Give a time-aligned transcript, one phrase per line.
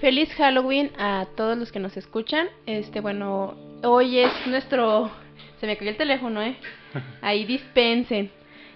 [0.00, 2.48] Feliz Halloween a todos los que nos escuchan.
[2.66, 5.10] Este, bueno, hoy es nuestro
[5.60, 6.56] se me cayó el teléfono, ¿eh?
[7.22, 8.30] Ahí dispensen.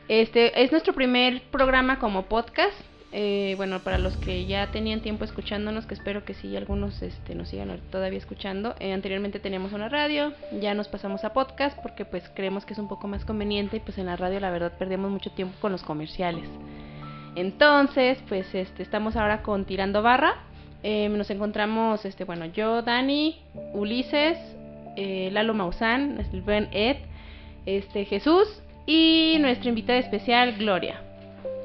[0.08, 2.74] Este es nuestro primer programa como podcast.
[3.12, 7.34] Eh, bueno, para los que ya tenían tiempo escuchándonos, que espero que sí, algunos este,
[7.34, 8.74] nos sigan todavía escuchando.
[8.80, 12.78] Eh, anteriormente teníamos una radio, ya nos pasamos a podcast porque pues creemos que es
[12.78, 15.72] un poco más conveniente y pues en la radio la verdad perdemos mucho tiempo con
[15.72, 16.48] los comerciales.
[17.36, 20.34] Entonces, pues este, estamos ahora con Tirando Barra.
[20.82, 23.40] Eh, nos encontramos, este, bueno, yo, Dani,
[23.72, 24.38] Ulises,
[24.96, 26.96] eh, Lalo Maussan, el buen Ed,
[27.66, 31.00] este, Jesús y nuestra invitada especial, Gloria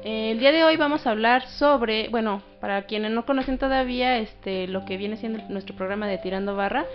[0.04, 4.66] el día de hoy vamos a hablar sobre, bueno, para quienes no conocen todavía este
[4.66, 6.86] lo que viene siendo nuestro programa de Tirando Barra,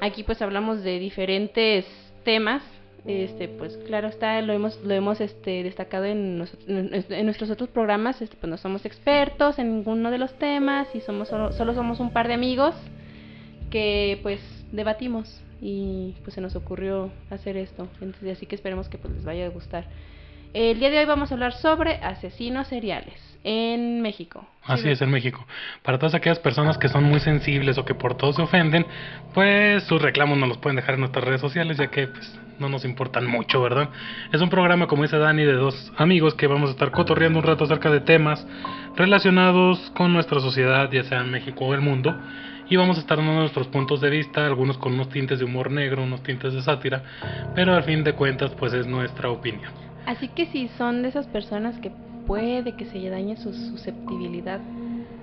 [0.00, 1.84] aquí pues hablamos de diferentes
[2.24, 2.62] temas.
[3.06, 8.36] Este, pues claro está, lo hemos lo hemos este destacado en, nuestros otros programas, este
[8.36, 12.12] pues no somos expertos en ninguno de los temas y somos solo, solo somos un
[12.14, 12.74] par de amigos
[13.70, 14.40] que pues
[14.72, 17.88] debatimos y pues se nos ocurrió hacer esto.
[18.00, 19.86] Entonces, así que esperemos que pues les vaya a gustar.
[20.54, 24.46] El día de hoy vamos a hablar sobre asesinos seriales en México.
[24.64, 25.46] Así es, en México.
[25.82, 28.86] Para todas aquellas personas que son muy sensibles o que por todo se ofenden,
[29.34, 32.68] pues sus reclamos nos los pueden dejar en nuestras redes sociales, ya que pues no
[32.68, 33.90] nos importan mucho, ¿verdad?
[34.32, 37.44] Es un programa, como dice Dani, de dos amigos que vamos a estar cotorreando un
[37.44, 38.46] rato acerca de temas
[38.96, 42.18] relacionados con nuestra sociedad, ya sea en México o el mundo.
[42.70, 45.70] Y vamos a estar dando nuestros puntos de vista, algunos con unos tintes de humor
[45.70, 47.02] negro, unos tintes de sátira,
[47.54, 49.70] pero al fin de cuentas pues es nuestra opinión.
[50.06, 51.90] Así que si son de esas personas que
[52.26, 54.60] puede que se dañe su susceptibilidad,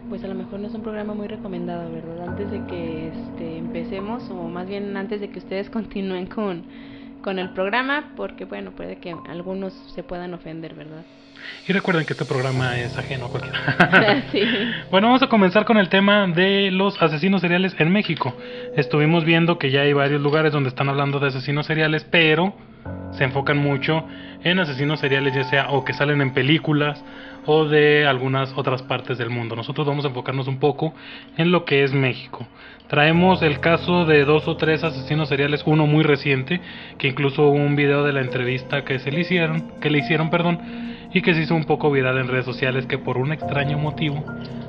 [0.10, 2.30] pues a lo mejor no es un programa muy recomendado, ¿verdad?
[2.30, 6.64] Antes de que este, empecemos, o más bien antes de que ustedes continúen con,
[7.22, 11.04] con el programa, porque bueno, puede que algunos se puedan ofender, ¿verdad?
[11.68, 14.24] Y recuerden que este programa es ajeno a cualquiera.
[14.32, 14.42] sí.
[14.90, 18.36] Bueno, vamos a comenzar con el tema de los asesinos seriales en México.
[18.76, 22.56] Estuvimos viendo que ya hay varios lugares donde están hablando de asesinos seriales, pero
[23.12, 24.06] se enfocan mucho
[24.44, 27.04] en asesinos seriales, ya sea o que salen en películas
[27.46, 29.56] o de algunas otras partes del mundo.
[29.56, 30.94] Nosotros vamos a enfocarnos un poco
[31.38, 32.46] en lo que es México.
[32.91, 36.59] Traemos el caso de dos o tres asesinos seriales, uno muy reciente,
[36.97, 40.29] que incluso hubo un video de la entrevista que se le hicieron, que le hicieron,
[40.29, 40.59] perdón,
[41.13, 44.22] y que se hizo un poco viral en redes sociales que por un extraño motivo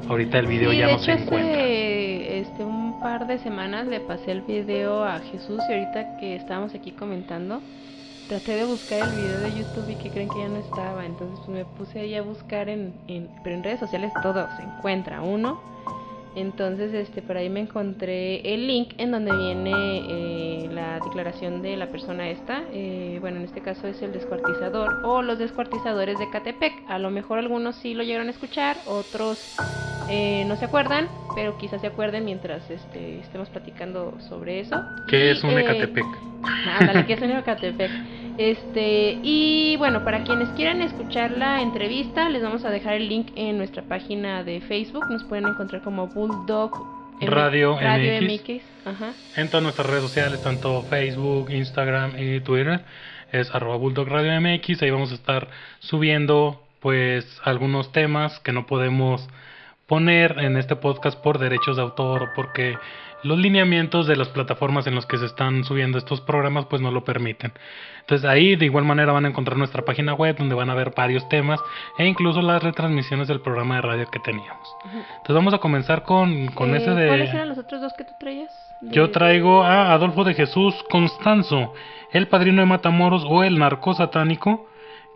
[0.09, 1.65] ahorita el video ya no se encuentra.
[1.65, 6.77] este un par de semanas le pasé el video a Jesús y ahorita que estábamos
[6.77, 7.61] aquí comentando
[8.29, 11.05] traté de buscar el video de YouTube y que creen que ya no estaba.
[11.05, 14.63] Entonces pues me puse ahí a buscar en, en, pero en redes sociales todo se
[14.63, 15.73] encuentra uno.
[16.35, 21.77] Entonces este por ahí me encontré el link en donde viene eh, la declaración de
[21.77, 22.63] la persona esta.
[22.73, 26.73] Eh, bueno, en este caso es el descuartizador o los descuartizadores de Catepec.
[26.89, 29.39] A lo mejor algunos sí lo llegaron a escuchar, otros
[30.09, 34.83] eh, no se acuerdan, pero quizás se acuerden mientras este, estemos platicando sobre eso.
[35.09, 36.05] ¿Qué es un Ecatepec?
[36.81, 37.91] Ándale, ¿qué es un Ecatepec?
[38.39, 43.29] Este, y bueno, para quienes quieran escuchar la entrevista, les vamos a dejar el link
[43.37, 45.05] en nuestra página de Facebook.
[45.11, 48.63] Nos pueden encontrar como Bulldog Radio, MX.
[49.37, 52.81] En todas nuestras redes sociales, tanto Facebook, Instagram y Twitter,
[53.31, 54.83] es arroba Bulldog Radio MX.
[54.83, 55.49] Ahí vamos a estar
[55.81, 59.29] subiendo pues algunos temas que no podemos
[59.87, 62.77] poner en este podcast por derechos de autor o porque
[63.23, 66.91] los lineamientos de las plataformas en las que se están subiendo estos programas pues no
[66.91, 67.53] lo permiten.
[68.01, 70.93] Entonces ahí de igual manera van a encontrar nuestra página web donde van a ver
[70.97, 71.61] varios temas
[71.99, 74.69] e incluso las retransmisiones del programa de radio que teníamos.
[74.85, 77.09] Entonces vamos a comenzar con, con eh, ese de...
[77.09, 78.53] ¿Cuáles eran los otros dos que tú traías?
[78.83, 81.73] Yo traigo a Adolfo de Jesús Constanzo,
[82.11, 84.67] el padrino de Matamoros o el narco satánico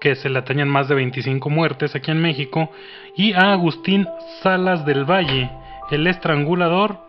[0.00, 2.70] que se le atañan más de 25 muertes aquí en México,
[3.16, 4.06] y a Agustín
[4.42, 5.50] Salas del Valle,
[5.90, 7.05] el estrangulador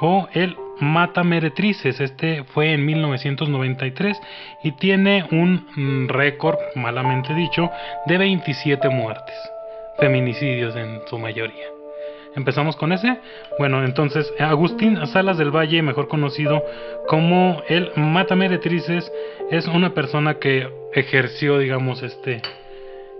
[0.00, 2.00] o el Mata Meretrices.
[2.00, 4.20] Este fue en 1993
[4.62, 7.70] y tiene un mm, récord, malamente dicho,
[8.06, 9.36] de 27 muertes,
[9.98, 11.66] feminicidios en su mayoría.
[12.34, 13.18] Empezamos con ese.
[13.58, 16.62] Bueno, entonces Agustín Salas del Valle, mejor conocido
[17.08, 19.10] como el Mata Meretrices,
[19.50, 22.42] es una persona que ejerció, digamos, este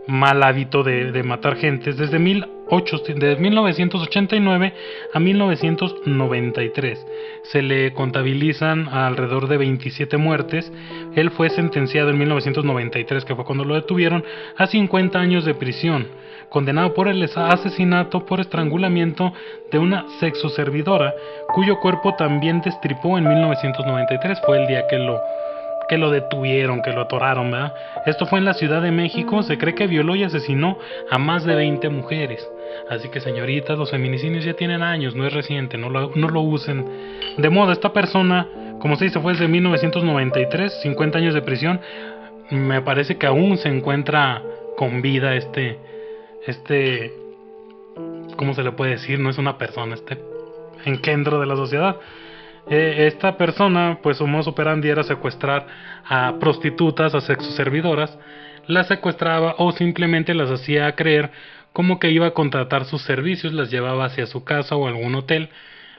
[0.07, 4.75] mal hábito de, de matar gentes desde mil de 1989
[5.13, 7.07] a 1993.
[7.45, 10.73] Se le contabilizan alrededor de 27 muertes.
[11.15, 14.25] Él fue sentenciado en 1993, que fue cuando lo detuvieron,
[14.57, 16.09] a 50 años de prisión,
[16.49, 19.33] condenado por el asesinato por estrangulamiento
[19.71, 21.15] de una sexoservidora,
[21.55, 24.41] cuyo cuerpo también destripó en 1993.
[24.45, 25.21] Fue el día que lo
[25.89, 27.73] que lo detuvieron, que lo atoraron, ¿verdad?
[28.07, 30.79] Esto fue en la Ciudad de México, se cree que violó y asesinó
[31.13, 32.45] a más de 20 mujeres.
[32.89, 36.41] Así que señoritas, los feminicidios ya tienen años, no es reciente, no lo, no lo
[36.41, 36.87] usen
[37.37, 37.73] de moda.
[37.73, 38.47] Esta persona,
[38.79, 41.81] como se dice, fue desde 1993, 50 años de prisión.
[42.51, 44.43] Me parece que aún se encuentra
[44.77, 45.79] con vida este,
[46.47, 47.13] este,
[48.37, 49.19] ¿cómo se le puede decir?
[49.19, 50.19] No es una persona, este
[50.85, 51.97] engendro de la sociedad.
[52.69, 55.67] Eh, esta persona, pues su modo operandi era secuestrar
[56.05, 58.19] a prostitutas, a sexoservidoras,
[58.67, 61.31] las secuestraba o simplemente las hacía creer
[61.77, 65.51] como que iba a contratar sus servicios, las llevaba hacia su casa o algún hotel,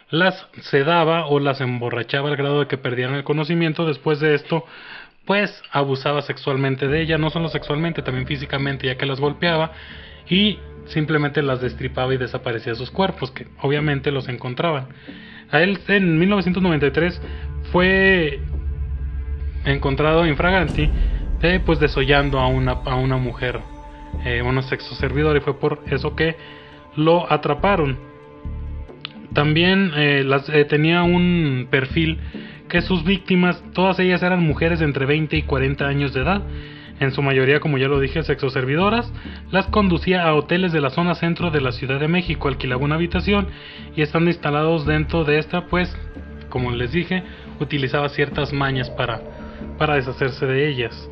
[0.09, 3.85] las sedaba o las emborrachaba al grado de que perdieran el conocimiento.
[3.85, 4.65] Después de esto,
[5.25, 9.71] pues abusaba sexualmente de ella, no solo sexualmente, también físicamente, ya que las golpeaba
[10.27, 10.57] y
[10.87, 14.87] simplemente las destripaba y desaparecía sus cuerpos, que obviamente los encontraban.
[15.51, 17.21] A él en 1993
[17.71, 18.39] fue
[19.63, 20.89] encontrado infraganti,
[21.43, 23.59] eh, pues desollando a una, a una mujer,
[24.25, 26.35] eh, un sexo servidor, y fue por eso que
[26.95, 27.97] lo atraparon.
[29.33, 32.19] También eh, las, eh, tenía un perfil
[32.69, 36.41] que sus víctimas, todas ellas eran mujeres de entre 20 y 40 años de edad,
[36.99, 39.11] en su mayoría, como ya lo dije, sexoservidoras,
[39.51, 42.95] las conducía a hoteles de la zona centro de la Ciudad de México, alquilaba una
[42.95, 43.47] habitación
[43.95, 45.95] y estando instalados dentro de esta, pues,
[46.49, 47.23] como les dije,
[47.59, 49.21] utilizaba ciertas mañas para,
[49.77, 51.09] para deshacerse de ellas.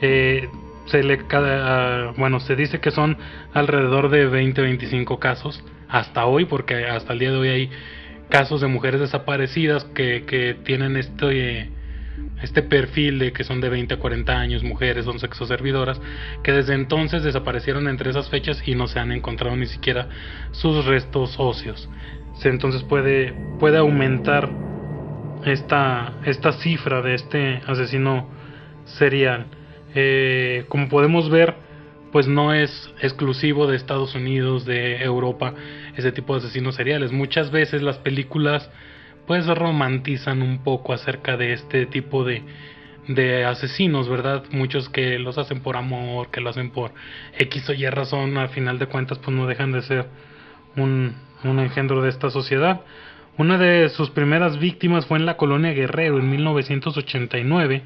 [0.00, 0.48] Eh,
[0.90, 3.16] se le cada, bueno, se dice que son
[3.52, 7.70] alrededor de 20-25 casos hasta hoy, porque hasta el día de hoy hay
[8.28, 11.70] casos de mujeres desaparecidas que, que tienen este
[12.42, 16.00] este perfil de que son de 20 a 40 años, mujeres, son sexoservidoras,
[16.42, 20.08] que desde entonces desaparecieron entre esas fechas y no se han encontrado ni siquiera
[20.52, 21.88] sus restos óseos.
[22.42, 24.48] Entonces puede, puede aumentar
[25.44, 28.28] esta, esta cifra de este asesino
[28.84, 29.46] serial.
[29.94, 31.54] Eh, como podemos ver,
[32.12, 35.54] pues no es exclusivo de Estados Unidos, de Europa,
[35.96, 37.12] ese tipo de asesinos seriales.
[37.12, 38.70] Muchas veces las películas
[39.26, 42.42] pues romantizan un poco acerca de este tipo de,
[43.06, 44.44] de asesinos, ¿verdad?
[44.50, 46.92] Muchos que los hacen por amor, que lo hacen por
[47.38, 50.06] X o Y razón, al final de cuentas pues no dejan de ser
[50.76, 51.14] un,
[51.44, 52.80] un engendro de esta sociedad.
[53.38, 57.82] Una de sus primeras víctimas fue en la colonia Guerrero en 1989.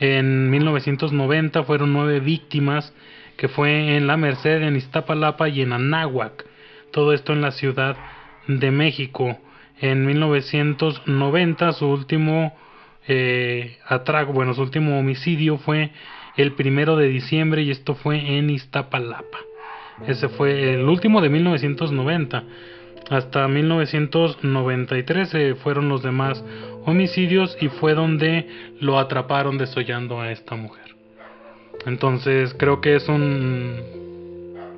[0.00, 2.94] En 1990 fueron nueve víctimas,
[3.36, 6.44] que fue en La Merced, en Iztapalapa y en Anáhuac.
[6.92, 7.96] Todo esto en la Ciudad
[8.46, 9.38] de México.
[9.80, 12.56] En 1990 su último
[13.06, 15.90] eh, atraco, bueno, su último homicidio fue
[16.36, 19.38] el primero de diciembre y esto fue en Iztapalapa.
[20.06, 22.44] Ese fue el último de 1990.
[23.10, 26.44] Hasta 1993 eh, fueron los demás
[26.84, 28.46] homicidios y fue donde
[28.80, 30.94] lo atraparon desollando a esta mujer.
[31.86, 33.76] Entonces creo que es un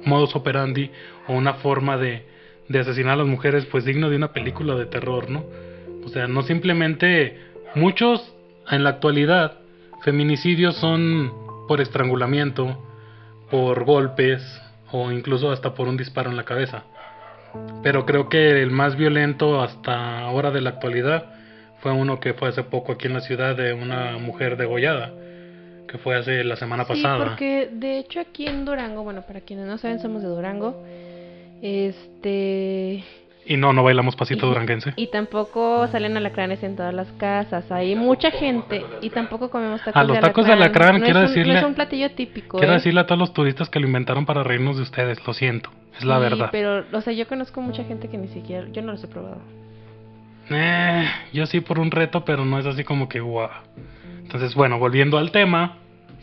[0.04, 0.90] modus operandi
[1.26, 2.24] o una forma de,
[2.68, 5.44] de asesinar a las mujeres, pues digno de una película de terror, ¿no?
[6.04, 7.36] O sea, no simplemente
[7.74, 8.32] muchos
[8.70, 9.58] en la actualidad
[10.02, 11.32] feminicidios son
[11.66, 12.78] por estrangulamiento,
[13.50, 14.42] por golpes
[14.92, 16.84] o incluso hasta por un disparo en la cabeza.
[17.82, 21.24] Pero creo que el más violento hasta ahora de la actualidad
[21.80, 25.10] fue uno que fue hace poco aquí en la ciudad de una mujer degollada,
[25.88, 27.24] que fue hace la semana Sí, pasada.
[27.24, 30.82] porque de hecho aquí en Durango, bueno, para quienes no saben, somos de Durango.
[31.62, 33.04] Este.
[33.52, 34.92] Y no, no bailamos pasito duranguense.
[34.94, 37.70] Y tampoco salen alacranes en todas las casas.
[37.72, 40.90] Hay mucha gente y tampoco comemos tacos A los de tacos de alacrán.
[40.90, 42.58] alacrán, no quiero es un, decirle- No es un platillo típico.
[42.58, 42.76] Quiero ¿eh?
[42.76, 46.04] decirle a todos los turistas que lo inventaron para reírnos de ustedes, lo siento, es
[46.04, 46.48] la Sí, verdad.
[46.52, 48.68] Pero, o sea, yo conozco mucha gente que ni siquiera.
[48.70, 49.38] Yo no los he probado.
[50.50, 53.50] Eh, yo sí por un reto, pero no es así como que guau.
[54.22, 55.76] Entonces, bueno, volviendo al tema,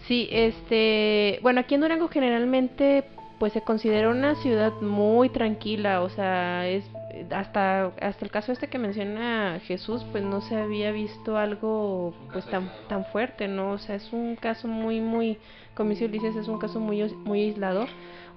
[0.08, 3.04] Sí, este, bueno, aquí en Durango generalmente
[3.40, 6.84] pues se considera una ciudad muy tranquila, o sea, es
[7.32, 12.46] hasta hasta el caso este que menciona Jesús, pues no se había visto algo pues
[12.50, 13.72] tan tan fuerte, ¿no?
[13.72, 15.38] O sea, es un caso muy muy
[15.76, 17.86] como dice Ulises, es un caso muy muy aislado.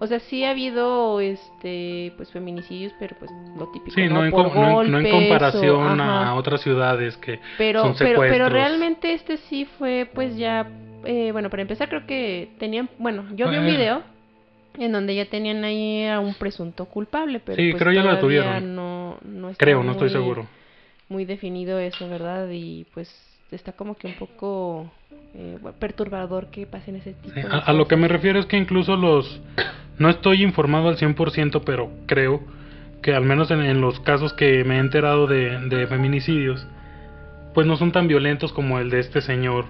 [0.03, 4.31] O sea, sí ha habido este pues feminicidios, pero pues lo típico, sí, no, en,
[4.31, 8.21] Por en- no en golpes o- comparación ajá a otras ciudades que pero, son pero,
[8.21, 8.53] pero secuestros.
[8.53, 10.67] realmente este sí fue pues ya,
[11.05, 14.03] eh, bueno, para empezar creo que tenían, bueno, yo vi un video
[14.85, 18.15] en donde ya tenían ahí a un presunto culpable, pero Sí, pues creo ya lo
[18.15, 18.75] detuvieron.
[18.75, 20.47] No, no está creo, no estoy muy- seguro.
[21.09, 22.49] Muy definido eso, ¿verdad?
[22.51, 23.09] Y pues
[23.51, 24.91] está como que un poco
[25.35, 28.03] eh, perturbador que pasen ese tipo Sí, de a, a lo que cosas.
[28.03, 29.41] me refiero es que incluso los...
[29.99, 32.41] No estoy informado al 100%, pero creo
[33.03, 36.65] que al menos en, en los casos que me he enterado de, de feminicidios,
[37.55, 39.67] pues no son tan violentos como el de este señor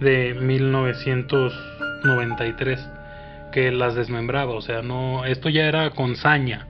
[0.00, 2.88] de 1993
[3.52, 6.66] que las desmembraba, o sea, no, esto ya era con saña,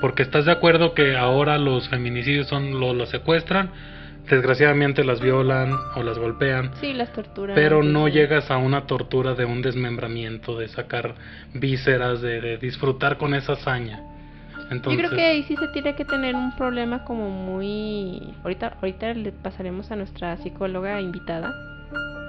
[0.00, 3.70] Porque estás de acuerdo que ahora los feminicidios son los lo secuestran,
[4.28, 6.72] desgraciadamente las violan o las golpean.
[6.80, 7.54] Sí, las torturas.
[7.54, 11.14] Pero no llegas a una tortura de un desmembramiento, de sacar
[11.54, 14.02] vísceras, de, de disfrutar con esa hazaña.
[14.70, 15.02] Entonces...
[15.02, 18.34] Yo creo que ahí sí se tiene que tener un problema como muy...
[18.42, 21.52] Ahorita, ahorita le pasaremos a nuestra psicóloga invitada.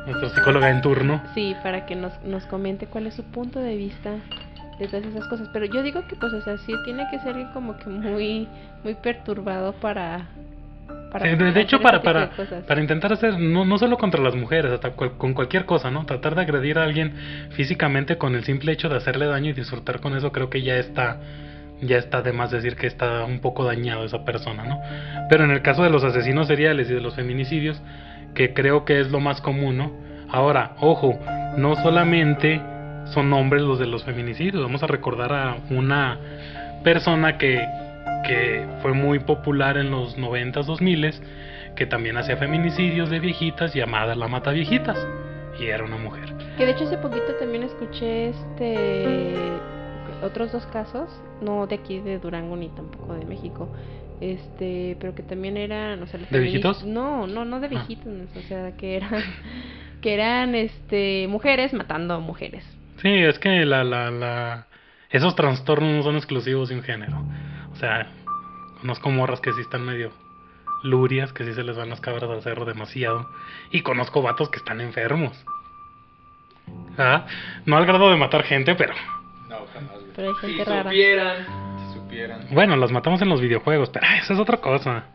[0.05, 1.21] Nuestra psicóloga en turno.
[1.33, 4.11] Sí, para que nos, nos comente cuál es su punto de vista
[4.79, 5.49] de todas esas cosas.
[5.53, 8.47] Pero yo digo que pues, o sea, sí tiene que ser como que muy,
[8.83, 10.27] muy perturbado para
[11.19, 12.29] de, hecho, para, para,
[12.67, 16.05] para intentar hacer, no, no solo contra las mujeres, hasta con cualquier cosa, ¿no?
[16.05, 17.13] Tratar de agredir a alguien
[17.51, 20.75] físicamente con el simple hecho de hacerle daño y disfrutar con eso, creo que ya
[20.75, 21.19] está,
[21.81, 24.81] ya está de más decir que está un poco dañado esa persona, ¿no?
[25.29, 27.81] Pero en el caso de los asesinos seriales y de los feminicidios,
[28.35, 29.91] que creo que es lo más común, ¿no?
[30.29, 31.17] Ahora, ojo,
[31.57, 32.61] no solamente
[33.05, 36.19] son hombres los de los feminicidios, vamos a recordar a una
[36.83, 37.65] persona que
[38.25, 41.13] que fue muy popular en los 90s, 2000
[41.75, 44.97] que también hacía feminicidios de viejitas llamada La Mata Viejitas
[45.59, 46.33] y era una mujer.
[46.57, 49.35] Que de hecho hace poquito también escuché este
[50.23, 51.09] otros dos casos,
[51.41, 53.67] no de aquí de Durango ni tampoco de México,
[54.21, 56.83] este, pero que también eran, o sea, ¿De viejitos?
[56.85, 57.69] No, no, no de ah.
[57.69, 59.23] viejitos, o sea, que eran
[60.01, 62.63] que eran este mujeres matando a mujeres.
[63.01, 64.67] Sí, es que la la la
[65.09, 67.23] esos trastornos no son exclusivos de un género.
[67.71, 68.07] O sea,
[68.81, 70.11] conozco morras que sí están medio
[70.83, 73.29] lurias, que sí se les van las cabras al cerro demasiado.
[73.71, 75.33] Y conozco vatos que están enfermos.
[76.97, 77.25] ¿Ah?
[77.65, 78.93] No al grado de matar gente, pero...
[79.49, 79.97] No, jamás.
[80.15, 81.45] Pero hay gente si Supieran,
[82.51, 85.05] Bueno, las matamos en los videojuegos, pero eso es otra cosa.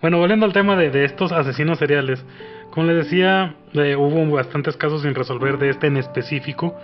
[0.00, 2.24] Bueno, volviendo al tema de, estos asesinos seriales.
[2.70, 6.78] Como les decía, eh, hubo bastantes casos sin resolver de este en específico.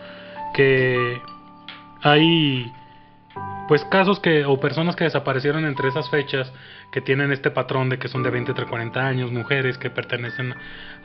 [0.55, 1.21] Que
[2.03, 2.73] hay
[3.69, 6.53] pues casos que o personas que desaparecieron entre esas fechas
[6.93, 10.55] que tienen este patrón de que son de 20 entre 40 años, mujeres que pertenecen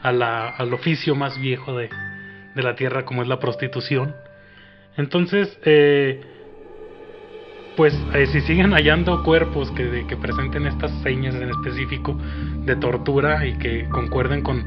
[0.04, 0.10] a
[0.50, 1.89] al oficio más viejo de,
[2.56, 4.16] de la tierra como es la prostitución.
[4.98, 6.22] Entonces, eh,
[7.80, 12.14] pues eh, si siguen hallando cuerpos que, que presenten estas señas en específico
[12.66, 14.66] de tortura y que concuerden con,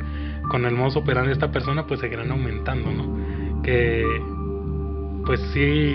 [0.49, 3.62] con el modo operandi de esta persona, pues seguirán aumentando, ¿no?
[3.62, 4.02] Que
[5.26, 5.95] pues sí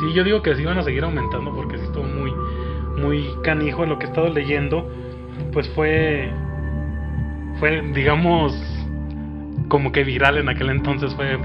[0.00, 2.30] Sí, yo digo que sí van a seguir aumentando porque sí estuvo muy,
[2.98, 4.90] muy canijo en lo que he estado leyendo.
[5.52, 6.30] Pues fue,
[7.58, 8.52] fue, digamos,
[9.68, 11.14] como que viral en aquel entonces.
[11.14, 11.38] Fue,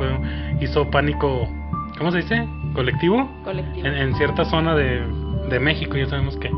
[0.59, 1.47] hizo pánico,
[1.97, 2.45] ¿cómo se dice?
[2.73, 3.29] ¿Colectivo?
[3.43, 3.87] Colectivo.
[3.87, 5.01] En, cierta zona de,
[5.49, 6.49] de México, ya sabemos que,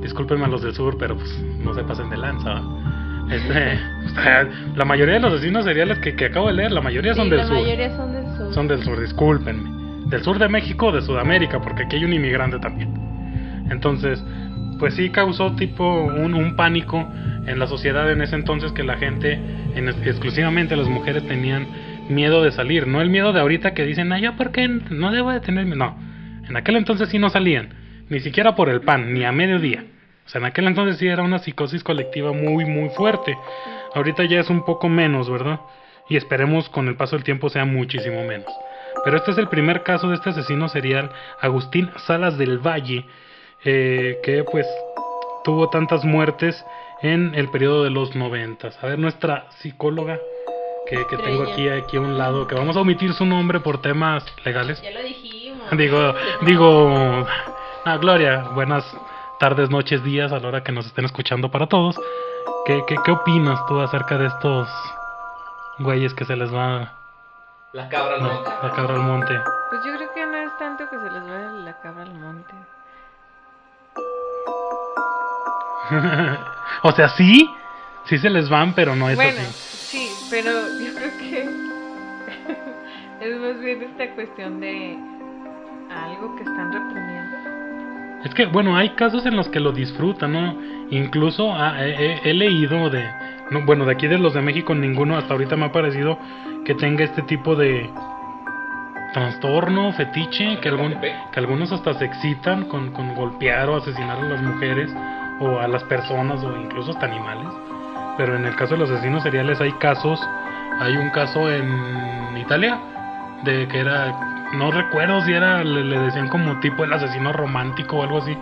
[0.00, 1.30] discúlpenme a los del sur, pero pues
[1.62, 2.62] no se pasen de lanza.
[3.30, 3.78] Este,
[4.76, 7.42] la mayoría de los asesinos seriales que, que acabo de leer, la mayoría son del
[7.42, 7.54] sur.
[7.54, 8.54] La mayoría son del sur.
[8.54, 12.12] Son del sur, discúlpenme del sur de México o de Sudamérica, porque aquí hay un
[12.12, 12.92] inmigrante también.
[13.70, 14.22] Entonces,
[14.78, 17.08] pues sí causó tipo un, un pánico
[17.46, 19.32] en la sociedad en ese entonces que la gente,
[19.74, 21.66] en, exclusivamente las mujeres, tenían
[22.08, 22.86] miedo de salir.
[22.86, 25.76] No el miedo de ahorita que dicen, ah, ¿por qué no debo de tener miedo?
[25.76, 25.96] No,
[26.48, 27.74] en aquel entonces sí no salían,
[28.08, 29.84] ni siquiera por el pan, ni a mediodía.
[30.26, 33.36] O sea, en aquel entonces sí era una psicosis colectiva muy, muy fuerte.
[33.94, 35.60] Ahorita ya es un poco menos, ¿verdad?
[36.08, 38.52] Y esperemos con el paso del tiempo sea muchísimo menos.
[39.04, 43.04] Pero este es el primer caso de este asesino serial, Agustín Salas del Valle,
[43.64, 44.66] eh, que pues
[45.44, 46.64] tuvo tantas muertes
[47.02, 48.82] en el periodo de los noventas.
[48.82, 50.18] A ver, nuestra psicóloga
[50.86, 53.80] que, que tengo aquí, aquí a un lado, que vamos a omitir su nombre por
[53.80, 54.80] temas legales.
[54.82, 55.70] Ya lo dijimos.
[55.72, 57.26] Digo, digo,
[57.84, 58.84] ah, Gloria, buenas
[59.38, 61.96] tardes, noches, días a la hora que nos estén escuchando para todos.
[62.66, 64.68] ¿Qué, qué, qué opinas tú acerca de estos
[65.78, 66.92] güeyes que se les va
[67.74, 68.50] la cabra al monte.
[68.62, 69.40] La cabra al monte.
[69.68, 72.54] Pues yo creo que no es tanto que se les vaya la cabra al monte.
[76.84, 77.50] o sea, sí,
[78.04, 79.73] sí se les van, pero no es bueno, así.
[80.34, 80.50] Pero
[80.80, 81.42] yo creo que
[83.24, 84.98] es más bien esta cuestión de
[85.88, 87.36] algo que están reprimiendo.
[88.24, 90.58] Es que, bueno, hay casos en los que lo disfrutan, ¿no?
[90.90, 93.08] Incluso ah, he, leído de,
[93.52, 96.18] no, bueno, de aquí de los de México ninguno hasta ahorita me ha parecido
[96.64, 97.88] que tenga este tipo de
[99.12, 100.96] trastorno, fetiche, que, algún,
[101.32, 104.92] que algunos hasta se excitan con, con golpear o asesinar a las mujeres
[105.38, 107.52] o a las personas o incluso hasta animales.
[108.16, 110.20] Pero en el caso de los asesinos seriales hay casos,
[110.80, 112.78] hay un caso en Italia
[113.42, 114.12] de que era,
[114.54, 118.36] no recuerdo si era, le, decían como tipo el asesino romántico o algo así,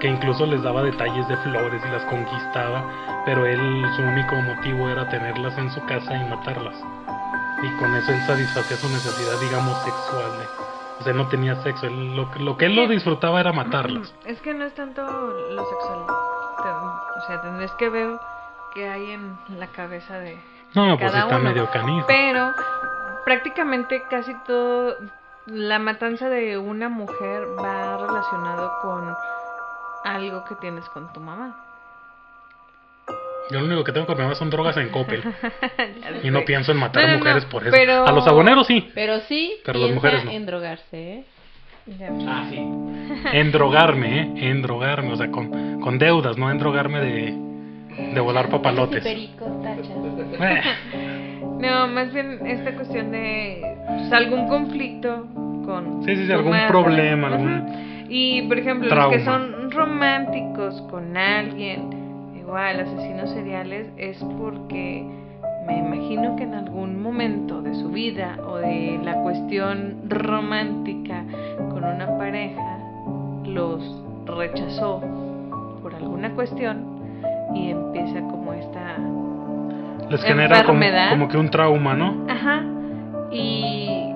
[0.00, 2.84] que incluso les daba detalles de flores y las conquistaba,
[3.24, 6.74] pero él su único motivo era tenerlas en su casa y matarlas
[7.62, 10.30] y con eso él satisfacía su necesidad, digamos, sexual
[11.00, 11.86] O sea, no tenía sexo.
[11.86, 14.14] él- lo, que- lo que él lo disfrutaba era matarlas.
[14.26, 16.00] Es que no es tanto lo sexual.
[16.08, 18.18] O sea, tendrías que ver
[18.76, 20.36] qué hay en la cabeza de
[20.74, 21.48] No, pues cada está uno.
[21.48, 22.06] medio canijo.
[22.06, 22.52] Pero
[23.24, 24.94] prácticamente casi todo
[25.46, 29.14] la matanza de una mujer va relacionado con
[30.04, 31.56] algo que tienes con tu mamá.
[33.50, 35.22] Yo lo único que tengo con mi mamá son drogas en Coppel.
[36.24, 37.70] Y no pienso en matar No, mujeres no, por eso.
[37.70, 38.90] pero- A los aboneros sí.
[38.94, 40.30] Pero sí Pero las mujeres no.
[40.32, 41.24] en drogarse, ¿eh?
[42.28, 42.56] Ah, sí.
[43.32, 44.50] En drogarme, ¿eh?
[44.50, 45.12] En drogarme.
[45.12, 47.32] O sea, con, con deudas, no en drogarme de,
[47.98, 49.04] de volar papalotes.
[51.60, 55.26] No, más bien esta cuestión de pues, algún conflicto
[55.64, 56.68] con Sí, sí, algún madre.
[56.68, 57.36] problema, Ajá.
[57.36, 59.14] algún- Y por ejemplo, trauma.
[59.16, 65.04] los que son románticos con alguien, igual asesinos seriales, es porque
[65.66, 71.24] me imagino que en algún momento de su vida o de la cuestión romántica
[71.70, 72.78] con una pareja
[73.46, 73.82] los
[74.26, 75.00] rechazó
[75.82, 76.95] por alguna cuestión
[77.54, 78.96] y empieza como esta
[80.10, 81.10] les genera como, Enfermedad.
[81.10, 82.26] como que un trauma, ¿no?
[82.28, 82.62] Ajá.
[83.32, 84.12] Y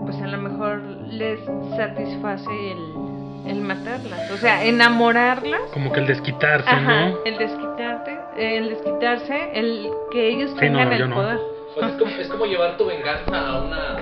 [0.00, 1.40] pues a lo mejor les
[1.76, 4.30] satisface el, el matarlas.
[4.30, 5.60] O sea, enamorarlas.
[5.74, 7.08] Como que el desquitarse, Ajá.
[7.08, 7.16] ¿no?
[7.26, 11.16] El desquitarte, el desquitarse, el que ellos Sí, tengan no, el no.
[11.16, 11.38] poder.
[11.74, 13.96] Pues es como, es como llevar tu venganza a una...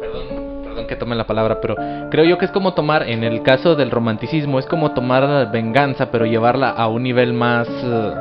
[0.00, 0.33] Perdón,
[0.74, 1.76] perdón que tome la palabra, pero
[2.10, 6.10] creo yo que es como tomar, en el caso del romanticismo, es como tomar venganza,
[6.10, 7.68] pero llevarla a un nivel más...
[7.68, 8.12] eh,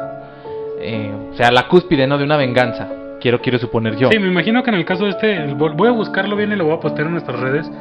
[0.85, 2.17] eh, o sea, la cúspide, ¿no?
[2.17, 2.87] De una venganza.
[3.19, 4.09] Quiero, quiero suponer yo.
[4.11, 6.65] Sí, me imagino que en el caso de este, voy a buscarlo bien y lo
[6.65, 7.71] voy a postear en nuestras redes,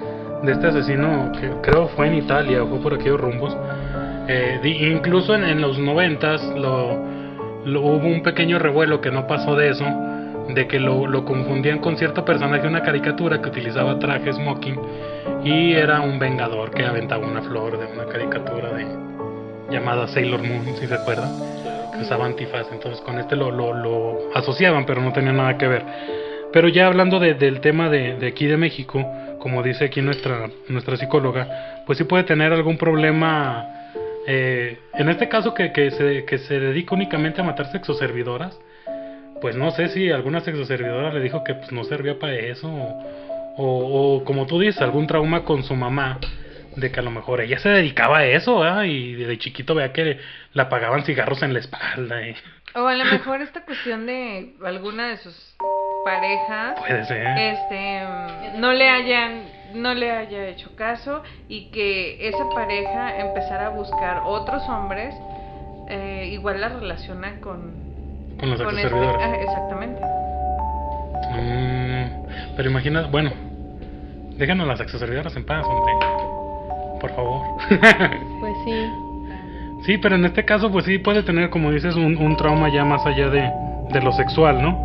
[0.42, 3.54] de este asesino que creo fue en Italia fue por aquellos rumbos.
[4.28, 4.60] Eh,
[4.94, 6.96] incluso en, en los noventas lo,
[7.66, 9.84] lo- hubo un pequeño revuelo que no pasó de eso,
[10.54, 14.78] de que lo, lo confundían con cierto personaje una caricatura que utilizaba traje smoking
[15.44, 18.86] y era un vengador que aventaba una flor de una caricatura de
[19.70, 21.30] llamada Sailor Moon, si se acuerdan
[21.92, 25.66] que usaba antifaz, entonces con este lo, lo, lo asociaban, pero no tenía nada que
[25.66, 25.82] ver.
[26.52, 29.04] Pero ya hablando de- del tema de, de aquí de México,
[29.38, 33.66] como dice aquí nuestra, nuestra psicóloga, pues sí puede tener algún problema,
[34.26, 38.58] eh, en este caso que, que, se, que se dedica únicamente a matar sexoservidoras,
[39.42, 43.04] pues no sé si alguna sexoservidora le dijo que pues, no servía para eso, o,
[43.58, 46.18] o, o como tú dices, algún trauma con su mamá,
[46.76, 48.84] de que a lo mejor ella se dedicaba a eso, ¿verdad?
[48.84, 50.18] y de chiquito vea que
[50.54, 52.16] le apagaban cigarros en la espalda,
[52.74, 55.54] O a lo mejor esta cuestión de alguna de sus
[56.04, 57.26] parejas puede ser.
[57.38, 59.42] este no le hayan
[59.74, 65.14] no le haya hecho caso y que esa pareja empezara a buscar otros hombres
[65.88, 67.81] eh, igual la relaciona con
[68.42, 69.22] con los con este- sexoservidores.
[69.24, 70.02] ah, exactamente
[71.34, 72.04] Mm,
[72.56, 73.30] pero imagina, bueno,
[74.36, 75.92] déjanos las sexoservidoras en paz, hombre.
[77.00, 77.42] Por favor.
[78.40, 78.86] Pues sí.
[79.86, 82.84] sí, pero en este caso, pues sí puede tener, como dices, un, un trauma ya
[82.84, 83.50] más allá de,
[83.92, 84.76] de lo sexual, ¿no?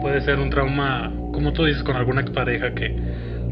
[0.00, 2.96] Puede ser un trauma, como tú dices, con alguna expareja que,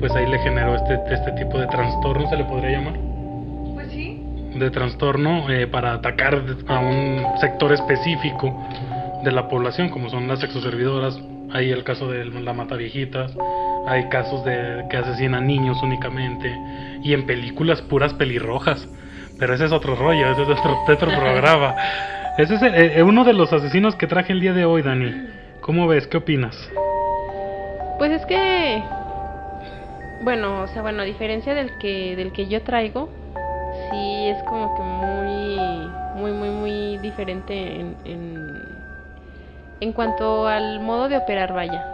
[0.00, 2.94] pues ahí le generó este, este tipo de trastorno, se le podría llamar.
[3.74, 4.18] pues sí
[4.54, 8.54] de trastorno eh, para atacar a un sector específico
[9.22, 11.20] de la población, como son las sexoservidoras.
[11.52, 13.32] Hay el caso de la mata viejitas,
[13.86, 16.54] hay casos de que asesinan niños únicamente,
[17.02, 18.88] y en películas puras pelirrojas.
[19.38, 21.74] Pero ese es otro rollo, ese es otro, otro programa.
[22.38, 25.12] Ese es eh, eh, uno de los asesinos que traje el día de hoy, Dani.
[25.60, 26.06] ¿Cómo ves?
[26.06, 26.56] ¿Qué opinas?
[27.98, 28.82] Pues es que
[30.22, 33.08] bueno, o sea, bueno, a diferencia del que del que yo traigo,
[33.90, 35.58] sí es como que muy
[36.16, 38.41] muy muy muy diferente en en,
[39.82, 41.84] en cuanto al modo de operar, vaya.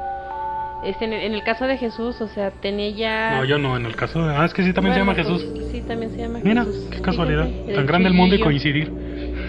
[0.85, 3.77] Este, en, el, en el caso de Jesús, o sea, tenía ya No, yo no,
[3.77, 4.35] en el caso de...
[4.37, 5.71] Ah, es que sí, también Bueno, se llama pues, Jesús.
[5.73, 6.87] Sí, también se llama Mira, Jesús.
[6.91, 7.47] qué casualidad.
[7.49, 8.93] Fíjate, Tan grande el mundo y coincidir.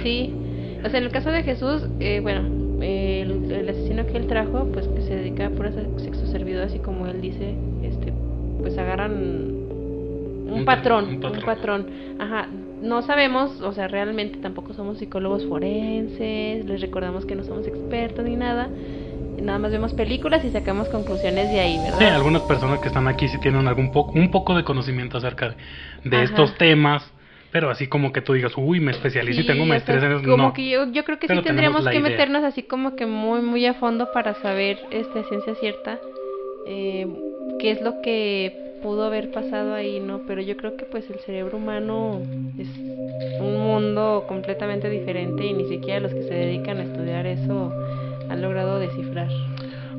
[0.02, 0.34] Sí,
[0.84, 2.42] o sea, en el caso de Jesús, eh, bueno,
[2.82, 6.64] eh, el, el asesino que él trajo, pues que se dedica a puras sexo servido,
[6.64, 8.12] así como él dice, este,
[8.62, 11.86] pues agarran un, Un- patrón, un patrón.
[12.18, 12.48] Ajá,
[12.82, 18.26] no sabemos, o sea, realmente tampoco somos psicólogos forenses, les recordamos que no somos expertos
[18.26, 18.72] ni nada,
[19.42, 22.00] nada más vemos películas y sacamos conclusiones de ahí, ¿verdad?
[22.00, 25.56] Sí, algunas personas que están aquí sí tienen algún poco, un poco de conocimiento acerca
[26.04, 27.04] de, estos temas,
[27.52, 30.38] pero así como que tú digas, uy, me especializo y tengo maestría en eso", como
[30.38, 30.54] no.
[30.54, 32.10] que yo, yo creo que sí tendríamos que idea.
[32.10, 36.00] meternos así como que muy muy a fondo para saber este a ciencia cierta
[36.68, 37.08] eh,
[37.60, 41.20] qué es lo que pudo haber pasado ahí no pero yo creo que pues el
[41.20, 42.22] cerebro humano
[42.58, 42.68] es
[43.40, 47.74] un mundo completamente diferente y ni siquiera los que se dedican a estudiar eso
[48.30, 49.30] han logrado descifrar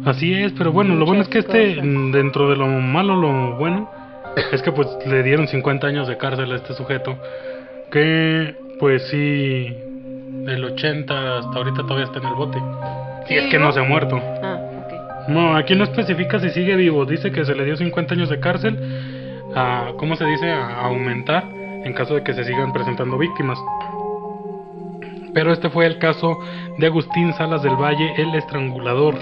[0.05, 1.85] Así es, pero bueno, lo bueno es que este, cosas.
[1.85, 3.91] mm, dentro de lo malo, lo bueno,
[4.53, 7.19] es que pues le dieron 50 años de cárcel a este sujeto,
[7.91, 9.77] que pues sí,
[10.47, 12.59] del 80 hasta ahorita todavía está en el bote.
[13.29, 14.19] Si es que no se ha muerto.
[14.43, 14.50] Ah.
[15.31, 17.07] No, aquí no especifica si sigue vivo.
[17.07, 18.77] Dice que se le dio 50 años de cárcel
[19.55, 20.51] a, ¿cómo se dice?
[20.51, 21.45] A aumentar
[21.85, 23.57] en caso de que se sigan presentando víctimas.
[25.33, 26.37] Pero este fue el caso
[26.79, 29.15] de Agustín Salas del Valle, el estrangulador,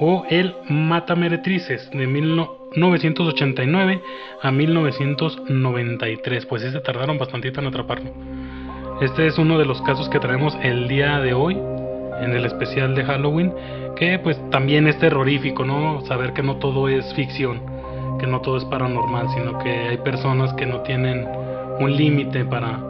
[0.00, 4.02] o el Matameretrices, de 1989
[4.42, 6.46] a 1993.
[6.46, 8.10] Pues sí se tardaron bastantito en atraparlo.
[9.00, 11.56] Este es uno de los casos que traemos el día de hoy,
[12.20, 13.52] en el especial de Halloween,
[13.96, 16.00] que pues también es terrorífico, ¿no?
[16.02, 17.60] Saber que no todo es ficción,
[18.20, 21.26] que no todo es paranormal, sino que hay personas que no tienen
[21.80, 22.80] un límite para,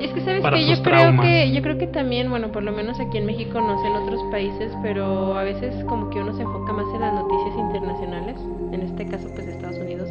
[0.00, 3.00] Es que sabes que yo creo que yo creo que también, bueno, por lo menos
[3.00, 6.42] aquí en México, no sé en otros países, pero a veces como que uno se
[6.42, 8.36] enfoca más en las noticias internacionales,
[8.72, 10.08] en este caso pues de Estados Unidos,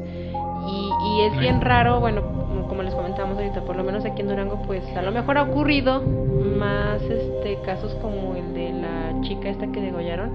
[0.68, 1.40] y, y es Sí.
[1.40, 2.22] bien raro, bueno,
[2.68, 5.44] como, les comentábamos ahorita, por lo menos aquí en Durango, pues a lo mejor ha
[5.44, 10.32] ocurrido más este casos como el de la chica esta que degollaron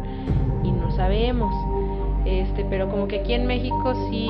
[0.64, 1.52] y no sabemos.
[2.24, 4.28] Este, pero como que aquí en México sí,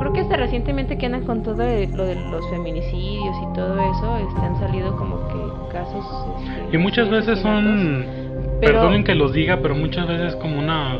[0.00, 3.74] creo que hasta recientemente que andan con todo de- lo de los feminicidios y todo
[3.80, 6.04] eso, este, han salido como que casos.
[6.66, 8.04] este, Y muchas de veces son.
[8.60, 10.98] Pero- perdonen que los diga, pero muchas veces como una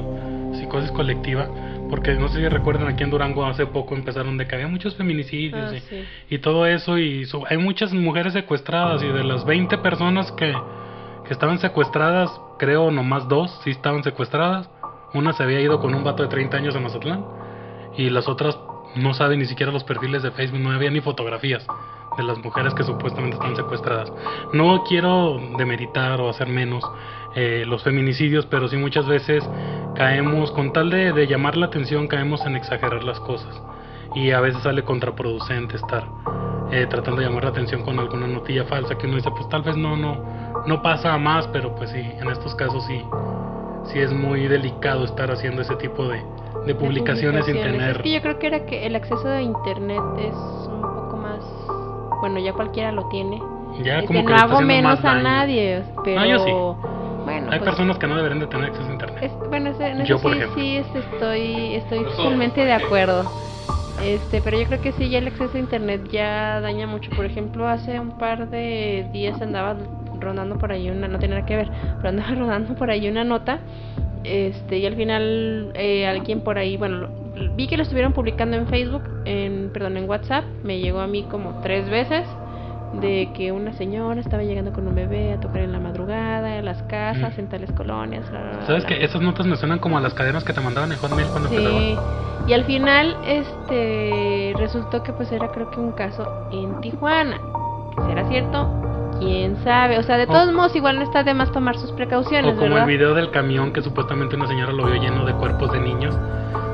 [0.54, 1.48] psicosis colectiva,
[1.88, 4.96] porque no sé si recuerdan aquí en Durango hace poco empezaron de que había muchos
[4.96, 6.04] feminicidios Ah, y, sí.
[6.30, 10.52] y todo eso y hay muchas mujeres secuestradas y de las 20 personas que,
[11.26, 14.68] que estaban secuestradas, creo nomás dos sí estaban secuestradas.
[15.14, 17.24] Una se había ido con un vato de 30 años a Mazatlán
[17.96, 18.58] y las otras
[18.96, 21.66] no saben ni siquiera los perfiles de Facebook, no había ni fotografías
[22.16, 24.12] de las mujeres que supuestamente están secuestradas.
[24.52, 26.84] No quiero demeritar o hacer menos
[27.34, 29.48] eh, los feminicidios, pero sí muchas veces
[29.94, 33.62] caemos, con tal de, de llamar la atención, caemos en exagerar las cosas.
[34.14, 36.04] Y a veces sale contraproducente estar
[36.70, 39.62] eh, tratando de llamar la atención con alguna notilla falsa que uno dice, pues tal
[39.62, 43.02] vez no, no, no pasa a más, pero pues sí, en estos casos sí,
[43.84, 46.22] sí es muy delicado estar haciendo ese tipo de,
[46.64, 47.96] de publicaciones sin tener...
[47.96, 50.34] Es que yo creo que era que el acceso a internet es
[50.68, 50.95] un.
[52.20, 53.42] Bueno, ya cualquiera lo tiene.
[53.82, 56.24] Ya Este, como que no hago menos a nadie, pero.
[56.26, 56.50] yo sí.
[57.24, 59.18] Bueno, Hay pues, personas que no deberían de tener acceso a internet.
[59.22, 60.62] es- bueno, ese- en eso Yo, por sí, ejemplo.
[60.62, 63.24] sí este, estoy, estoy totalmente de acuerdo.
[64.00, 67.10] Este, pero yo creo que sí, ya el acceso a internet ya daña mucho.
[67.16, 69.74] Por ejemplo, hace un par de días andaba
[70.20, 73.24] rondando por ahí una, no tiene nada que ver, pero andaba rodando por ahí una
[73.24, 73.58] nota.
[74.22, 78.56] Este, y al final eh, alguien por ahí, bueno, lo- vi que lo estuvieron publicando
[78.56, 82.24] en Facebook, en, perdón, en WhatsApp, me llegó a mí como tres veces
[83.00, 86.64] de que una señora estaba llegando con un bebé a tocar en la madrugada en
[86.64, 87.40] las casas, Mm.
[87.40, 88.30] en tales colonias.
[88.30, 88.96] bla, bla, ¿Sabes bla.
[88.96, 91.48] que Esas notas me suenan como a las cadenas que te mandaban en Hotmail cuando
[91.48, 91.78] empezaba.
[91.78, 91.96] Sí.
[92.48, 97.38] Y al final, este, resultó que pues era creo que un caso en Tijuana.
[98.08, 98.68] ¿Será cierto?
[99.18, 99.98] ¿Quién sabe?
[99.98, 102.74] O sea, de todos modos igual no está de más tomar sus precauciones, O como
[102.74, 102.88] ¿verdad?
[102.88, 106.14] el video del camión que supuestamente una señora lo vio lleno de cuerpos de niños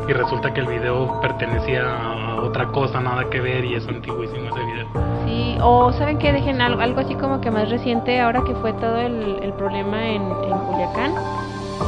[0.08, 4.48] y resulta que el video pertenecía a otra cosa, nada que ver y es antiguísimo
[4.48, 4.86] ese video.
[5.24, 8.72] Sí, o saben que dejen algo, algo así como que más reciente, ahora que fue
[8.74, 11.14] todo el, el problema en, en Culiacán,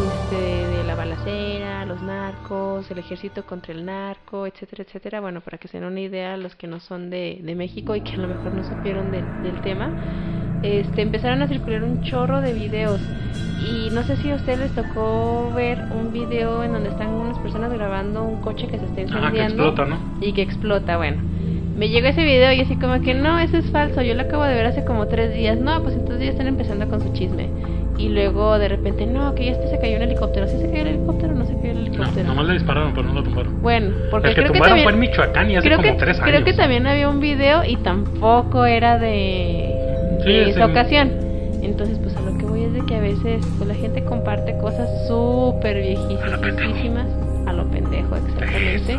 [0.06, 5.20] este, de la balacera, los narcos, el ejército contra el narco, etcétera, etcétera.
[5.20, 8.00] Bueno, para que se den una idea los que no son de, de México y
[8.02, 9.90] que a lo mejor no supieron del, del tema,
[10.64, 13.00] este, empezaron a circular un chorro de videos.
[13.60, 17.38] Y no sé si a ustedes les tocó ver un video en donde están unas
[17.38, 19.98] personas grabando un coche que se está Ajá, que incendiando explota, ¿no?
[20.20, 21.22] y que explota, bueno.
[21.76, 24.44] Me llegó ese video y así como que no, eso es falso, yo lo acabo
[24.44, 25.58] de ver hace como tres días.
[25.58, 27.48] No, pues entonces ya están empezando con su chisme.
[27.98, 30.46] Y luego de repente, no, que ya este se cayó un helicóptero.
[30.46, 32.26] ¿Sí se cayó el helicóptero o no se cayó el No, helicóptero?
[32.28, 33.62] nomás le dispararon, pero no lo tumbaron.
[33.62, 35.90] Bueno, porque el que creo que tumbaron también, fue en Michoacán y hace creo como
[35.92, 36.30] que, tres años.
[36.30, 39.73] creo que también había un video y tampoco era de,
[40.24, 41.10] Sí, esa ocasión.
[41.62, 44.56] Entonces, pues a lo que voy es de que a veces pues, la gente comparte
[44.58, 47.06] cosas súper viejísimas
[47.46, 48.98] a lo pendejo, exactamente.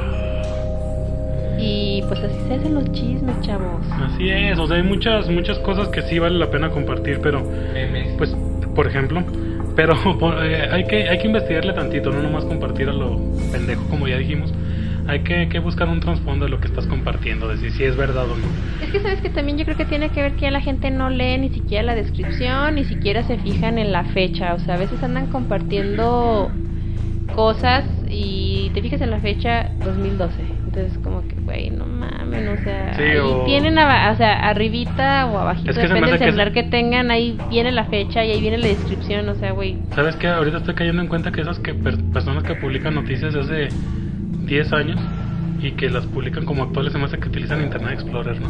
[1.57, 3.81] Y pues así se hacen los chismes, chavos.
[3.91, 7.41] Así es, o sea, hay muchas muchas cosas que sí vale la pena compartir, pero
[7.73, 8.09] Memes.
[8.17, 8.35] pues
[8.75, 9.23] por ejemplo,
[9.75, 13.19] pero por- eh, hay que hay que investigarle tantito, no nomás compartir a lo
[13.51, 14.51] pendejo como ya dijimos.
[15.07, 17.95] Hay que, que buscar un trasfondo de lo que estás compartiendo, de si, si es
[17.95, 18.47] verdad o no.
[18.79, 20.91] Es que sabes que también yo creo que tiene que ver que ya la gente
[20.91, 24.53] no lee ni siquiera la descripción, ni siquiera se fijan en la fecha.
[24.53, 26.51] O sea, a veces andan compartiendo
[27.31, 30.47] cosas y te fijas en la fecha 2012.
[30.65, 35.25] Entonces, como que, güey, no mamen, o sea, Sí, ahí o- tienen, o sea, arribita
[35.27, 38.23] o abajito, Es que depende del que es- celular que tengan, ahí viene la fecha
[38.25, 39.77] y ahí viene la descripción, o sea, güey.
[39.95, 40.27] ¿Sabes qué?
[40.27, 43.73] Ahorita estoy cayendo en cuenta que esas que per- personas que publican noticias de hace
[44.45, 44.99] 10 años
[45.61, 48.49] y que las publican como actuales, se me hace que utilizan Internet Explorer, ¿no?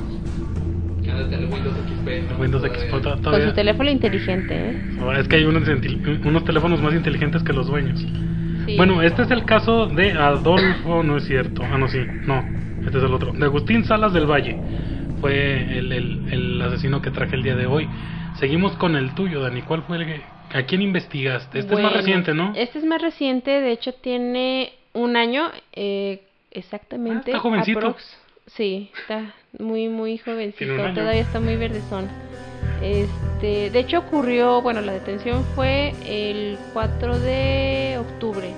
[1.05, 2.31] Windows XP.
[2.31, 2.37] ¿no?
[2.37, 2.63] Windows.
[2.63, 4.81] XP Con su teléfono inteligente, ¿eh?
[4.99, 5.63] Ahora es que hay unos,
[6.25, 7.99] unos teléfonos más inteligentes que los dueños.
[8.65, 8.75] Sí.
[8.77, 11.61] Bueno, este es el caso de Adolfo, no es cierto.
[11.63, 12.43] Ah, no, sí, no,
[12.85, 13.31] este es el otro.
[13.31, 14.57] De Agustín Salas del Valle.
[15.21, 17.87] Fue el, el, el asesino que traje el día de hoy.
[18.39, 19.61] Seguimos con el tuyo, Dani.
[19.61, 20.21] ¿Cuál fue el que,
[20.53, 21.59] ¿A quién investigaste?
[21.59, 22.53] Este es más reciente, ¿no?
[22.55, 27.31] Este es más reciente, de hecho tiene un año eh, exactamente.
[27.31, 27.79] Ah, está jovencito.
[27.79, 28.17] aprox.
[28.47, 30.65] Sí, está muy, muy jovencito,
[31.01, 32.07] todavía está muy verdezón.
[32.81, 38.49] Este, de hecho ocurrió, bueno, la detención fue el 4 de octubre.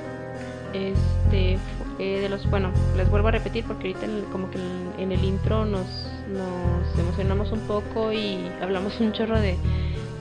[0.74, 1.58] Este,
[2.00, 4.92] eh, de los, bueno, les vuelvo a repetir porque ahorita en el- como que en,
[5.00, 5.88] en el intro nos,
[6.30, 9.56] nos emocionamos un poco y hablamos un chorro de,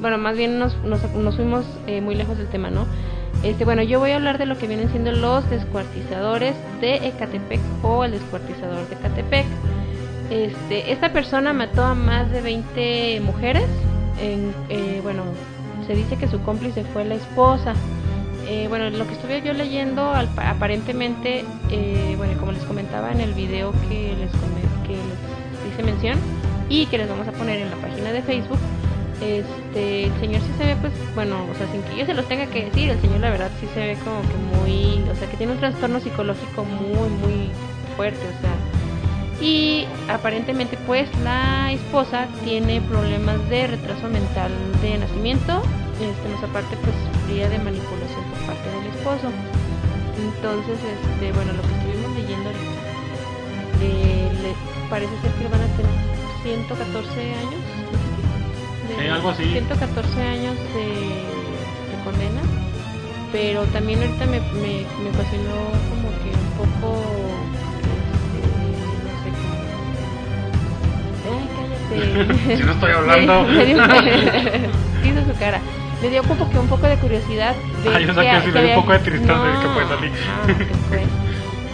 [0.01, 2.87] bueno, más bien nos, nos, nos fuimos eh, muy lejos del tema, ¿no?
[3.43, 7.61] Este, bueno, yo voy a hablar de lo que vienen siendo los descuartizadores de Ecatepec
[7.83, 9.47] o el descuartizador de Ecatepec.
[10.31, 13.65] Este, esta persona mató a más de 20 mujeres.
[14.21, 15.23] En, eh, bueno,
[15.87, 17.75] se dice que su cómplice fue la esposa.
[18.49, 23.21] Eh, bueno, lo que estuve yo leyendo, al- aparentemente, eh, bueno, como les comentaba en
[23.21, 24.31] el video que les,
[24.87, 26.19] que les hice mención
[26.69, 28.59] y que les vamos a poner en la página de Facebook,
[29.21, 32.27] este, el señor sí se ve, pues, bueno, o sea, sin que yo se los
[32.29, 35.29] tenga que decir, el señor la verdad sí se ve como que muy, o sea,
[35.31, 37.51] que tiene un trastorno psicológico muy, muy
[37.97, 38.55] fuerte, o sea,
[39.41, 44.51] y aparentemente pues la esposa tiene problemas de retraso mental
[44.81, 45.63] de nacimiento,
[46.01, 49.29] este, más aparte pues sufría de manipulación por parte del esposo.
[50.17, 52.81] Entonces, este, bueno, lo que estuvimos leyendo ahorita,
[53.83, 55.93] eh, le- parece ser que van a tener
[56.43, 57.61] 114 años.
[58.89, 59.45] De- Sí, algo así.
[59.45, 62.41] 114 años de, de condena,
[63.33, 65.55] pero también ahorita me, me, me fascinó
[65.91, 67.03] como que un poco,
[68.17, 68.41] este,
[69.05, 69.31] no sé.
[71.29, 72.57] Ay, cállate.
[72.57, 73.43] Si no estoy hablando.
[73.45, 73.77] Me, me dio,
[75.03, 75.61] ¿Qué hizo su cara?
[76.03, 77.55] Me dio como que un poco de curiosidad.
[77.83, 79.89] De Ah, yo sabía que sí, le dio un poco de tristeza de que fue
[79.89, 80.13] salir.
[80.29, 81.03] ah, que fue.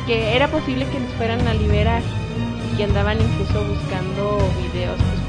[0.06, 2.02] Que era posible que los fueran a liberar
[2.72, 4.38] y que andaban incluso buscando
[4.72, 5.20] videos pues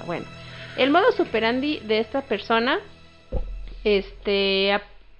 [0.00, 0.06] nada.
[0.06, 0.26] Bueno,
[0.76, 2.80] el modo superandi de esta persona
[3.84, 4.78] este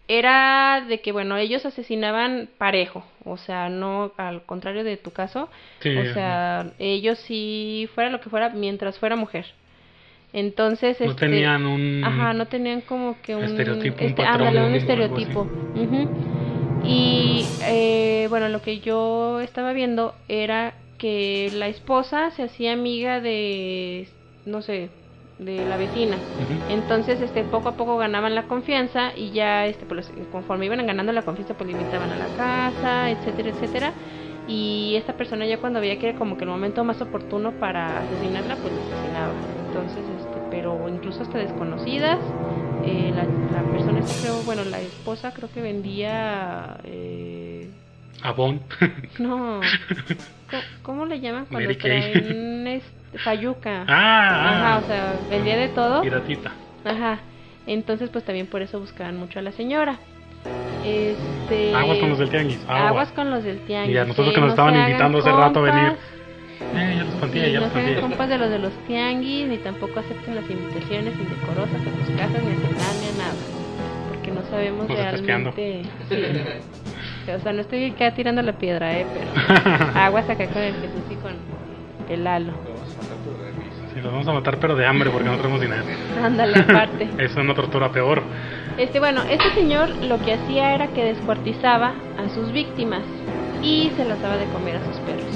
[0.09, 5.49] era de que bueno, ellos asesinaban parejo, o sea, no al contrario de tu caso,
[5.81, 9.47] Sí, o sea, ellos sí fuera lo que fuera mientras fuera mujer.
[10.33, 12.03] Entonces, no este, tenían un.
[12.05, 15.47] Ajá, no tenían como que un Estereotipo, un este, patrón ándale, o un algo estereotipo.
[16.85, 23.21] Y eh, bueno, lo que yo estaba viendo era que la esposa se hacía amiga
[23.21, 24.09] de,
[24.51, 24.91] no sé,
[25.39, 26.17] de la vecina.
[26.69, 31.13] Entonces, este, poco a poco ganaban la confianza y ya, este, pues, conforme iban ganando
[31.13, 33.93] la confianza, pues le invitaban a la casa, etcétera, etcétera.
[34.47, 38.01] Y esta persona ya cuando veía que era como que el momento más oportuno para
[38.01, 39.33] asesinarla, pues la asesinaba.
[39.69, 42.19] Entonces, este, pero incluso hasta desconocidas,
[42.85, 47.71] eh, la, la persona esta creo, bueno, la esposa creo que vendía, eh,
[48.23, 48.61] Avon.
[49.19, 49.61] no,
[50.51, 53.85] ¿cómo, cómo le llaman cuando traen este, fayuca?
[53.88, 56.03] ah, Ajá, o sea, vendía de todo.
[56.03, 56.53] Piratita.
[56.85, 57.18] Ajá.
[57.66, 59.99] Entonces, pues también por eso buscaban mucho a la señora.
[60.85, 61.75] Este.
[61.75, 62.59] Aguas con los del tianguis.
[62.66, 63.12] Aguas, Aguas.
[63.12, 63.94] con los del tianguis.
[63.94, 65.92] Y a nosotros eh, que nos no estaban invitando hace rato a venir.
[66.75, 68.01] Eh, ya los sí, planteé, ya no los se hagan planteé.
[68.01, 72.42] compas de los de los tianguis, ni tampoco acepten las invitaciones indecorosas a sus casas,
[72.42, 73.35] ni a cenar, ni a nada.
[74.09, 75.83] Porque no sabemos Nos realmente.
[76.09, 76.23] Sí.
[77.33, 79.90] O sea, no estoy acá tirando la piedra, eh, pero.
[79.94, 81.33] Aguas acá con el Jesús y con
[82.09, 82.53] el Lalo.
[83.92, 85.83] Sí, los vamos a matar, pero de hambre porque no tenemos dinero.
[86.22, 87.05] Ándale, aparte.
[87.18, 88.22] Eso es una tortura peor.
[88.79, 93.03] Este, bueno, este señor lo que hacía era que descuartizaba a sus víctimas
[93.62, 95.35] y se las daba de comer a sus perros.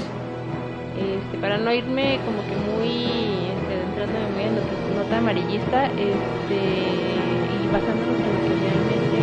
[0.97, 3.03] Este, para no irme como que muy,
[3.51, 9.17] este, entrándome muy en nota, nota amarillista, este, y basándonos en lo que realmente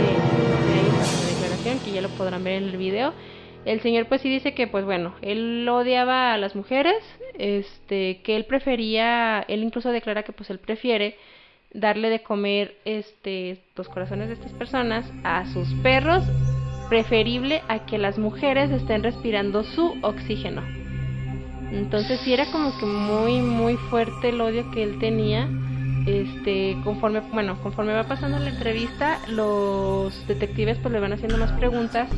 [0.75, 3.15] hay en la declaración, que ya lo podrán ver en el video,
[3.65, 6.97] el señor pues sí dice que pues bueno, él odiaba a las mujeres,
[7.39, 11.17] este, que él prefería, él incluso declara que pues él prefiere
[11.73, 16.25] darle de comer este los corazones de estas personas a sus perros
[16.89, 20.63] preferible a que las mujeres estén respirando su oxígeno.
[21.73, 25.49] Entonces sí era como que muy muy fuerte el odio que él tenía
[26.07, 31.53] este conforme bueno conforme va pasando la entrevista los detectives pues le van haciendo más
[31.53, 32.09] preguntas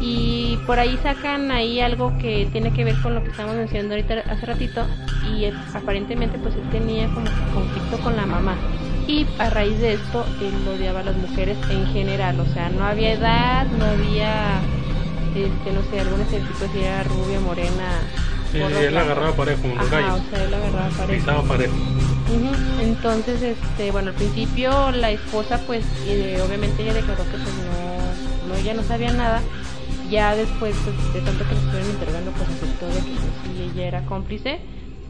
[0.00, 3.94] y por ahí sacan ahí algo que tiene que ver con lo que estábamos mencionando
[3.94, 4.86] ahorita hace ratito
[5.34, 8.56] y aparentemente pues él tenía como conflicto con la mamá
[9.08, 12.84] y a raíz de esto él odiaba a las mujeres en general o sea no
[12.84, 14.60] había edad no había
[15.36, 18.00] este, no sé, algún estereotipo si era rubia, morena.
[18.50, 20.20] Sí, él agarraba parejo como los gallos.
[20.20, 21.12] o sea, él agarraba parejo.
[21.12, 21.42] Pisaba
[22.28, 27.54] Ujú, Entonces, este, bueno, al principio la esposa, pues, eh, obviamente ella declaró que pues
[27.54, 29.42] no, no, ella no sabía nada.
[30.10, 33.70] Ya después, pues, de tanto que la estuvieron interrogando, pues aceptó de que pues, sí,
[33.74, 34.58] ella era cómplice.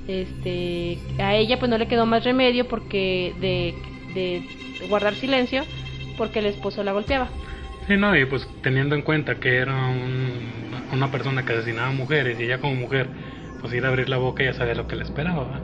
[0.09, 3.75] Este, a ella pues no le quedó más remedio porque de,
[4.15, 4.43] de
[4.89, 5.65] guardar silencio
[6.17, 7.29] porque el esposo la golpeaba.
[7.89, 12.39] Sí, no, y pues teniendo en cuenta que era un- una persona que asesinaba mujeres
[12.39, 13.09] y ella como mujer,
[13.61, 15.61] pues ir a abrir la boca ya sabía lo que le esperaba.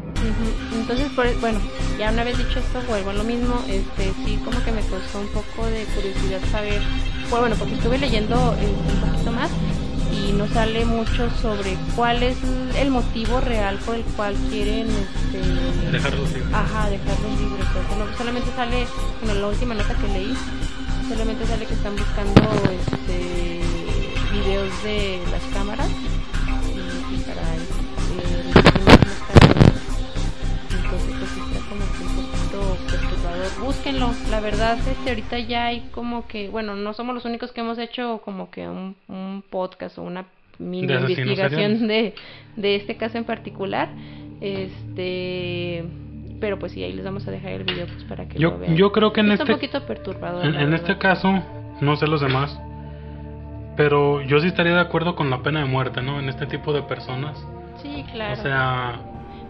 [0.73, 1.61] Entonces, por- bueno,
[1.99, 5.21] ya una vez dicho esto, vuelvo a lo mismo, este, sí, como que me causó
[5.21, 6.81] un poco de curiosidad saber,
[7.29, 9.51] pues, bueno, porque estuve leyendo eh, un poquito más
[10.13, 12.37] y no sale mucho sobre cuál es
[12.79, 16.53] el motivo real por el cual quieren, este, Dejarlos libres.
[16.55, 17.67] ajá, dejarlos libres,
[17.99, 18.87] no- solamente sale,
[19.25, 20.35] bueno, la última nota que leí,
[21.09, 23.61] solamente sale que están buscando, este,
[24.33, 25.89] videos de las cámaras
[30.93, 33.65] entonces pues sí está como que un poquito perturbador.
[33.65, 37.61] Búsquenlo la verdad este ahorita ya hay como que bueno no somos los únicos que
[37.63, 40.25] hemos hecho como que un, un podcast o una
[40.59, 42.15] mini De investigación de,
[42.57, 43.89] de este caso en particular
[44.41, 45.85] este
[46.41, 48.59] pero pues sí ahí les vamos a dejar el video pues para que Yo- lo
[48.59, 48.77] vean.
[48.77, 51.33] yo creo que en Está este- un poquito perturbador En, este caso,
[51.81, 52.59] no sé los demás,
[53.77, 56.19] pero yo sí estaría de acuerdo con la pena de muerte, ¿no?
[56.19, 57.39] En este tipo de personas.
[57.81, 58.41] sí claro.
[58.41, 59.01] O sea,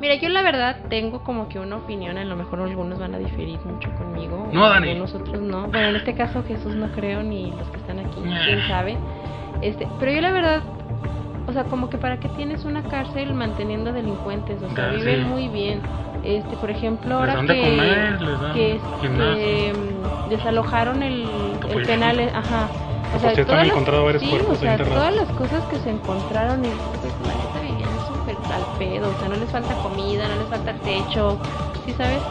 [0.02, 3.18] Mira, yo la verdad tengo como que una opinión, a lo mejor algunos van a
[3.18, 4.88] diferir mucho conmigo, No, Dani.
[4.88, 5.68] algunos otros no.
[5.68, 8.44] Bueno, en este caso Jesús no creo ni los que están aquí, Nah.
[8.44, 8.96] quién sabe.
[9.60, 10.62] Este, pero yo la verdad,
[11.46, 15.20] o sea, como que para qué tienes una cárcel manteniendo delincuentes, o sea, Ya, viven
[15.20, 15.24] sí.
[15.24, 15.80] muy bien.
[16.24, 18.18] Este, por ejemplo, ahora que, comer,
[18.56, 21.28] este, mm, desalojaron el,
[21.86, 22.66] penal, ajá.
[23.14, 26.70] Han encontrado varios sí, cuerpos o sea, todas las cosas que se encontraron y
[28.82, 31.38] pedo, o sea, no les falta comida, no les falta techo,
[31.84, 32.22] ¿sí sabes?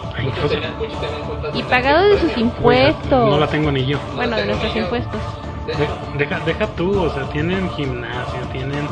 [1.25, 3.29] culpas Y pagado de sus impuestos.
[3.29, 3.97] no la tengo ni yo.
[4.15, 5.21] Bueno, de nuestros impuestos.
[5.65, 8.89] De- deja, deja tú, o sea, tienen gimnasio, tienen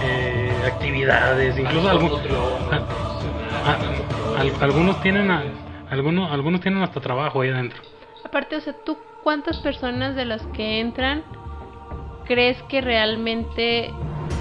[0.00, 2.12] eh, actividades, incluso algún-
[2.70, 3.78] a- a-
[4.40, 5.42] al- algunos tienen a-
[5.90, 7.80] algunos algunos tienen hasta trabajo ahí adentro.
[8.22, 11.24] Aparte, o sea, ¿tú cuántas personas de las que entran
[12.26, 13.92] crees que realmente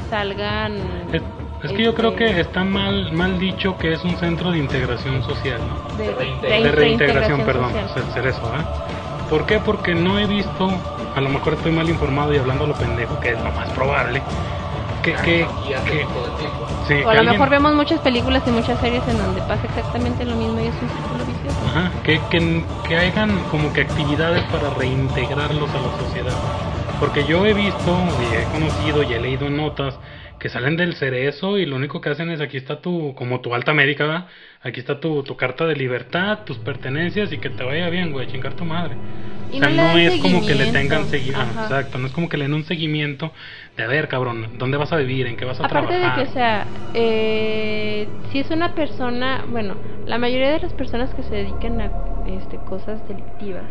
[0.09, 1.09] salgan?
[1.11, 1.23] Es,
[1.63, 4.59] es que yo este, creo que está mal mal dicho que es un centro de
[4.59, 5.79] integración social, ¿no?
[5.97, 6.63] de, reintegración.
[6.63, 7.89] de reintegración, perdón, social.
[7.89, 8.63] ser, ser eso, ¿eh?
[9.29, 9.59] ¿Por qué?
[9.59, 10.69] Porque no he visto,
[11.15, 13.69] a lo mejor estoy mal informado y hablando a lo pendejo, que es lo más
[13.71, 14.21] probable,
[15.03, 15.47] que, que,
[15.85, 19.05] que- el sí, O que a lo alguien- mejor vemos muchas películas y muchas series
[19.07, 21.57] en donde pasa exactamente lo mismo y es un círculo vicioso.
[21.65, 26.37] Ajá, que, que, que hagan como que actividades para reintegrarlos a la sociedad.
[26.99, 29.93] Porque yo he visto y he conocido y he leído notas
[30.39, 33.53] que salen del cerezo y lo único que hacen es aquí está tu, como tu
[33.53, 34.27] alta médica, ¿verdad?
[34.61, 38.27] aquí está tu, tu carta de libertad, tus pertenencias y que te vaya bien, güey,
[38.27, 38.95] chingar tu madre.
[39.51, 42.37] Y o sea, no es como que le tengan seguimiento, exacto, no es como que
[42.37, 43.31] le den un seguimiento
[43.77, 45.25] de a ver, cabrón, ¿dónde vas a vivir?
[45.25, 46.23] ¿En qué vas a Aparte de trabajar?
[46.25, 51.23] que, o sea, eh, si es una persona, bueno, la mayoría de las personas que
[51.23, 51.91] se dedican a
[52.27, 53.63] este, cosas delictivas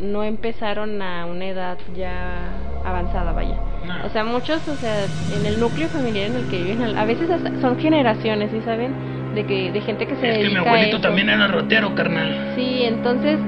[0.00, 2.48] no empezaron a una edad ya
[2.84, 3.56] avanzada, vaya.
[3.86, 4.06] No.
[4.06, 7.30] O sea, muchos, o sea, en el núcleo familiar en el que viven, a veces
[7.30, 8.94] hasta son generaciones, ¿sí saben?
[9.34, 11.00] De que de gente que se es que mi a abuelito eso.
[11.00, 12.52] también era rotero, carnal.
[12.56, 13.38] Sí, entonces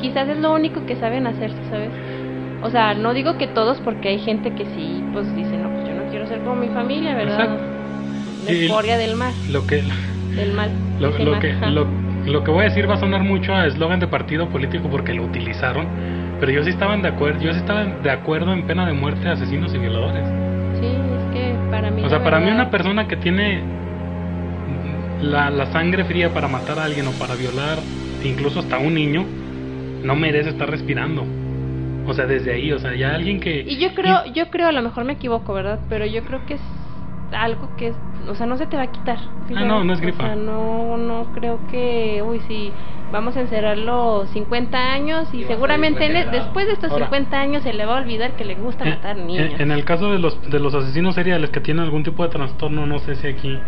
[0.00, 1.90] quizás es lo único que saben hacer, ¿sí ¿sabes?
[2.62, 5.88] O sea, no digo que todos porque hay gente que sí, pues dice, no, pues
[5.88, 7.40] yo no quiero ser como mi familia, ¿verdad?
[7.40, 7.78] Exacto.
[8.86, 9.82] La del mal, Lo que
[10.34, 10.70] del mal.
[11.00, 11.86] Lo, que, lo,
[12.28, 15.14] lo que voy a decir va a sonar mucho a eslogan de partido político porque
[15.14, 15.86] lo utilizaron,
[16.40, 19.28] pero yo sí estaban de acuerdo, yo sí estaba de acuerdo en pena de muerte
[19.28, 20.24] a asesinos y violadores.
[20.80, 22.02] Sí, es que para mí...
[22.04, 23.62] O sea, para mí una persona que tiene
[25.22, 27.78] la, la sangre fría para matar a alguien o para violar,
[28.24, 29.24] incluso hasta un niño,
[30.02, 31.24] no merece estar respirando.
[32.06, 33.60] O sea, desde ahí, o sea, ya alguien que...
[33.60, 35.78] Y yo creo, yo creo, a lo mejor me equivoco, ¿verdad?
[35.90, 36.60] Pero yo creo que es
[37.32, 37.96] algo que, es,
[38.28, 39.18] o sea, no se te va a quitar.
[39.48, 40.24] ¿sí Ah, no, no es gripa.
[40.24, 42.72] O sea, no, no creo que, uy, sí,
[43.12, 46.44] vamos a encerrarlo 50 años y seguramente en- regenerado.
[46.44, 47.06] después de estos Ahora.
[47.06, 49.52] 50 años se le va a olvidar que le gusta En- matar niños.
[49.54, 52.28] En, en el caso de los, de los asesinos seriales que tienen algún tipo de
[52.30, 53.58] trastorno, no sé si aquí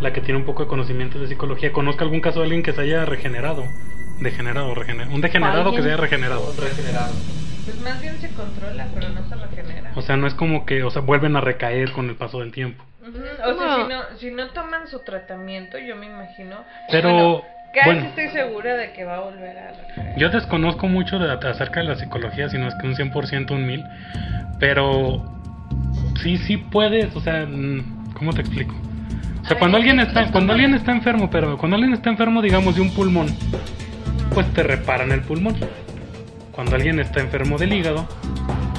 [0.00, 2.72] la que tiene un poco de conocimiento de psicología conozca algún caso de alguien que
[2.72, 3.64] se haya regenerado.
[4.20, 6.42] Degenerado, regener- un degenerado que se haya regenerado.
[6.58, 7.12] Regenerado.
[7.64, 9.90] Pues más bien se controla, pero no se regenera.
[9.96, 12.52] O sea, no es como que, o sea, vuelven a recaer con el paso del
[12.52, 12.84] tiempo.
[13.06, 16.64] Ujú, O sea, si no, si no toman su tratamiento, yo me imagino.
[16.90, 17.42] Pero, bueno,
[17.74, 18.06] casi bueno.
[18.08, 20.16] estoy segura de que va a volver a recaer.
[20.16, 23.66] Yo desconozco mucho de, acerca de la psicología, si no es que un 100% un
[23.66, 23.84] mil,
[24.58, 25.22] pero
[26.22, 28.74] sí, sí puedes, o sea, mm, ¿cómo te explico?
[29.42, 32.76] O sea, cuando alguien está, cuando alguien está enfermo, pero cuando alguien está enfermo, digamos,
[32.76, 33.26] de un pulmón,
[34.32, 35.56] pues te reparan el pulmón.
[36.52, 38.08] Cuando alguien está enfermo del hígado,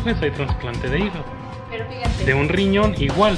[0.03, 1.25] pues hay trasplante de hígado.
[1.69, 2.25] Pero fíjate.
[2.25, 3.37] De un riñón igual.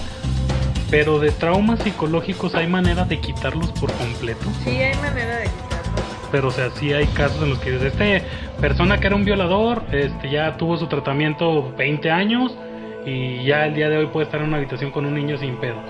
[0.90, 4.48] Pero de traumas psicológicos hay manera de quitarlos por completo.
[4.64, 5.92] Sí, hay manera de quitarlo.
[6.32, 8.24] Pero o sea, sí hay casos en los que dices, este
[8.62, 12.58] persona que era un violador, este ya tuvo su tratamiento 20 años
[13.06, 15.58] y ya el día de hoy puede estar en una habitación con un niño sin
[15.58, 15.84] pedos.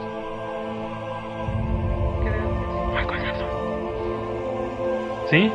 [5.29, 5.51] ¿Sí?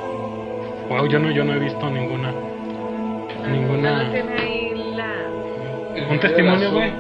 [0.89, 2.31] Wow, yo no, yo no he visto ninguna.
[2.31, 3.51] sí.
[3.51, 4.03] Ninguna.
[4.03, 6.11] No tiene ahí la...
[6.11, 6.93] Un testimonio, güey.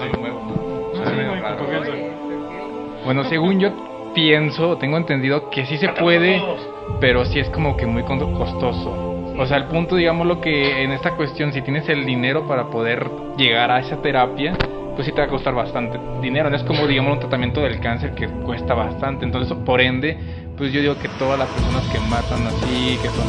[0.00, 0.42] De los.
[3.04, 6.40] Bueno, según yo pienso, tengo entendido que sí se puede,
[7.00, 9.34] pero sí es como que muy costoso.
[9.38, 12.66] O sea, el punto, digamos, lo que en esta cuestión, si tienes el dinero para
[12.66, 14.56] poder llegar a esa terapia,
[14.94, 16.50] pues sí te va a costar bastante dinero.
[16.50, 19.24] No es como, digamos, un tratamiento del cáncer que cuesta bastante.
[19.24, 20.16] Entonces, por ende,
[20.56, 23.26] pues yo digo que todas las personas que matan así, que son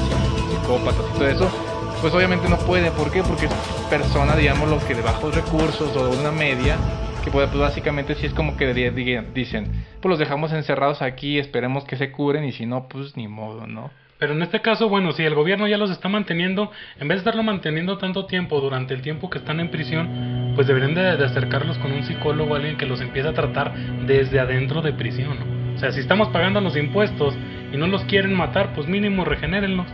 [0.52, 1.73] psicópatas y todo eso,
[2.04, 2.92] pues obviamente no pueden.
[2.94, 3.24] ¿Por qué?
[3.24, 3.52] Porque es
[3.90, 6.76] persona, digamos, lo que de bajos recursos o de una media,
[7.24, 11.02] que puede, pues básicamente sí es como que di- di- dicen, pues los dejamos encerrados
[11.02, 13.90] aquí, esperemos que se curen y si no, pues ni modo, ¿no?
[14.20, 17.20] Pero en este caso, bueno, si el gobierno ya los está manteniendo, en vez de
[17.20, 21.78] estarlo manteniendo tanto tiempo durante el tiempo que están en prisión, pues deberían de, acercarlos
[21.78, 23.74] con un psicólogo alguien que los empiece a tratar
[24.06, 25.38] desde adentro de prisión.
[25.40, 25.76] ¿no?
[25.76, 27.34] O sea, si estamos pagando los impuestos
[27.72, 29.88] y no los quieren matar, pues mínimo regenérenlos.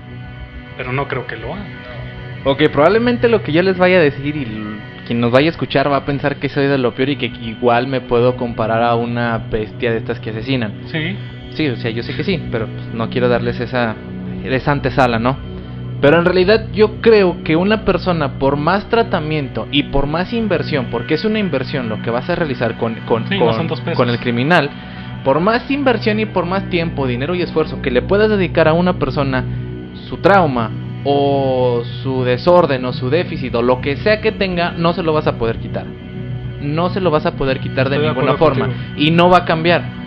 [0.77, 1.67] Pero no creo que lo hagan.
[2.45, 4.47] Ok, probablemente lo que yo les vaya a decir y
[5.05, 7.25] quien nos vaya a escuchar va a pensar que soy de lo peor y que
[7.41, 10.73] igual me puedo comparar a una bestia de estas que asesinan.
[10.85, 11.17] Sí,
[11.53, 13.95] Sí, o sea, yo sé que sí, pero pues, no quiero darles esa,
[14.43, 15.37] esa antesala, ¿no?
[15.99, 20.87] Pero en realidad yo creo que una persona por más tratamiento y por más inversión,
[20.91, 23.37] porque es una inversión lo que vas a realizar con, con, Sí,
[23.95, 24.69] con el criminal,
[25.25, 28.73] por más inversión y por más tiempo, dinero y esfuerzo que le puedas dedicar a
[28.73, 29.43] una persona,
[30.07, 30.69] su trauma
[31.03, 35.13] o su desorden o su déficit o lo que sea que tenga, no se lo
[35.13, 35.85] vas a poder quitar.
[36.61, 38.83] No se lo vas a poder quitar de Estoy ninguna forma contigo.
[38.97, 39.99] y no va a cambiar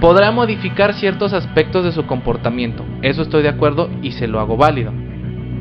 [0.00, 2.84] podrá modificar ciertos aspectos de su comportamiento.
[3.02, 4.92] Eso estoy de acuerdo y se lo hago válido.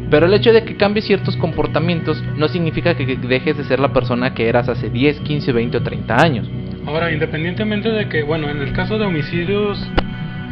[0.09, 3.79] Pero el hecho de que cambie ciertos comportamientos no significa que que dejes de ser
[3.79, 6.49] la persona que eras hace 10, 15, 20 o 30 años.
[6.85, 9.79] Ahora, independientemente de que, bueno, en el caso de homicidios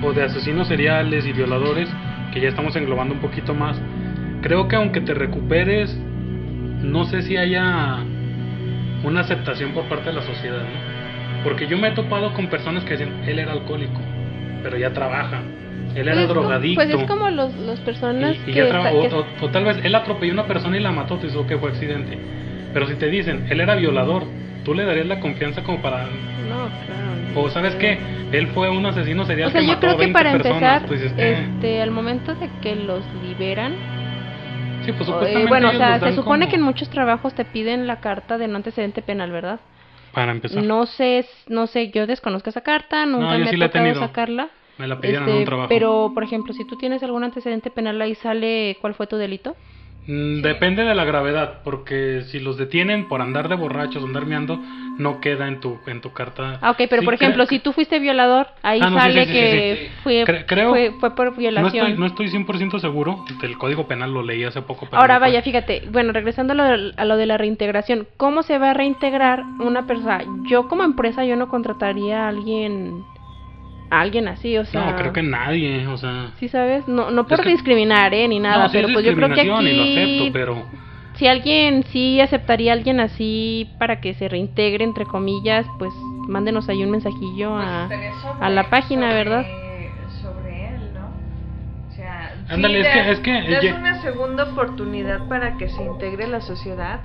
[0.02, 1.88] o de asesinos seriales y violadores,
[2.34, 3.80] que ya estamos englobando un poquito más,
[4.44, 5.96] creo que aunque te recuperes,
[6.82, 7.98] no sé si haya
[9.04, 11.44] una aceptación por parte de la sociedad, ¿no?
[11.44, 14.00] Porque yo me he topado con personas que dicen, él era alcohólico,
[14.62, 15.42] pero ya trabaja,
[15.96, 16.82] él era Pues como- drogadicto.
[16.84, 19.66] Pues es como los, las personas y, y que, está- o, que- o- o tal
[19.66, 22.18] vez él atropelló a una persona y la mató, te dijo que fue accidente.
[22.74, 24.24] Pero si te dicen, él era violador,
[24.64, 27.42] tú le darías la confianza como para No, claro.
[27.48, 27.98] o sabes qué,
[28.32, 30.82] él fue un asesino serial O sea, que yo mató creo que 20 para personas.
[30.82, 33.74] empezar, Pues eh, este, al momento de que los liberan,
[34.86, 37.34] sí, pues o, eh, supuestamente bueno, o sea, se supone como- que en muchos trabajos
[37.34, 39.60] te piden la carta de no antecedente penal, ¿verdad?
[40.14, 43.58] para empezar, No sé, no sé, yo desconozco esa carta, nunca yo me sí ha
[43.58, 44.00] la he tocado tenido.
[44.08, 44.50] sacarla.
[44.78, 45.70] me la pidieron en Este, un trabajo.
[45.70, 49.56] pero, por ejemplo, si tú tienes algún antecedente penal ahí sale cuál fue tu delito.
[50.08, 54.60] Mm, Depende de la gravedad, porque si los detienen por andar de borrachos andar meando,
[54.98, 56.60] no queda en tu en tu carta.
[56.62, 59.32] Ah, ok, pero Sí, por ejemplo, si tú fuiste violador, ahí Ah, no, sale sí,
[59.32, 59.92] que.
[60.04, 61.86] Fue, Cre- creo- fue, fue por no violación.
[61.88, 64.88] estoy, no estoy 100% seguro, del Código Penal lo leí hace poco.
[64.90, 68.44] pero Ahora no vaya, fíjate, bueno, regresando a lo, a lo de la reintegración, ¿cómo
[68.44, 70.24] se va a reintegrar una persona?
[70.50, 73.04] Yo como empresa yo no contrataría a alguien
[74.02, 76.32] alguien así, o sea, No, creo que nadie, o sea...
[76.40, 79.06] sí sabes, no no por que- discriminar, eh, ni nada, no, sí pero es pues
[79.06, 80.68] yo creo que lo aquí acepto, pero...
[81.16, 85.94] si alguien sí aceptaría a alguien así para que se reintegre entre comillas, pues
[86.28, 89.46] mándenos ahí un mensajillo a sobre- a la página, sobre- ¿verdad?
[90.22, 91.08] Sobre él, ¿no?
[91.90, 96.28] O sea, sí es que- es que- ya- una segunda oportunidad para que se integre
[96.28, 97.02] la sociedad,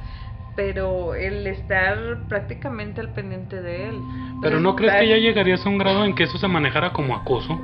[0.58, 4.00] pero el estar prácticamente al pendiente de él.
[4.42, 7.14] Pero ¿no crees que ya llegarías a un grado en que eso se manejara como
[7.14, 7.60] acoso?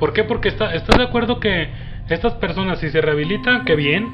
[0.00, 0.24] ¿Por qué?
[0.24, 1.68] Porque está, estás de acuerdo que
[2.08, 4.12] estas personas si se rehabilitan, que bien,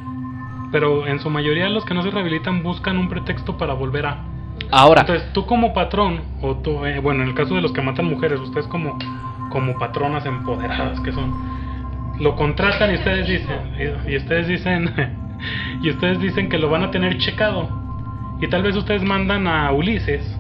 [0.71, 4.27] pero en su mayoría los que no se rehabilitan buscan un pretexto para volver a...
[4.71, 7.81] Ahora, Entonces tú como patrón, o tú, eh, bueno, en el caso de los que
[7.81, 8.99] matan mujeres, ustedes como,
[9.49, 11.33] como patronas empoderadas que son,
[12.21, 14.93] lo contratan y ustedes dicen, y, y ustedes dicen,
[15.81, 17.86] y ustedes dicen que lo van a tener checado.
[18.41, 20.39] Y tal vez ustedes mandan a Ulises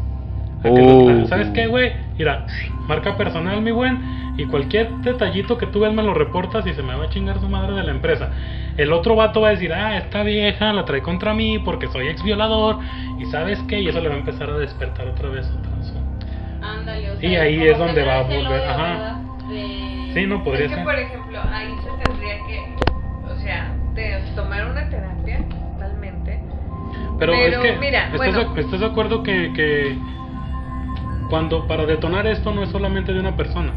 [0.60, 1.26] A que Oh.
[1.28, 1.92] ¿Sabes qué, güey?
[2.18, 2.46] Mira,
[2.88, 4.34] marca personal, mi buen.
[4.38, 7.40] Y cualquier detallito que tú veas me lo reportas y se me va a chingar
[7.40, 8.30] su madre de la empresa.
[8.76, 12.08] El otro vato va a decir, ah, esta vieja la trae contra mí porque soy
[12.08, 12.78] ex violador.
[13.18, 15.96] Y sabes qué, y eso le va a empezar a despertar otra vez otra su-
[16.62, 19.20] Ándale, o Y ahí es donde que va a volver, de, ajá.
[19.48, 20.84] De- Sí, no podría Es que, ser.
[20.84, 22.74] por ejemplo, ahí se tendría que,
[23.30, 25.15] o sea, de tomar una terapia.
[27.18, 28.54] Pero, Pero, es que, mira, ¿estás, bueno.
[28.56, 29.96] estás de acuerdo que, que
[31.30, 33.72] cuando para detonar esto no es solamente de una persona?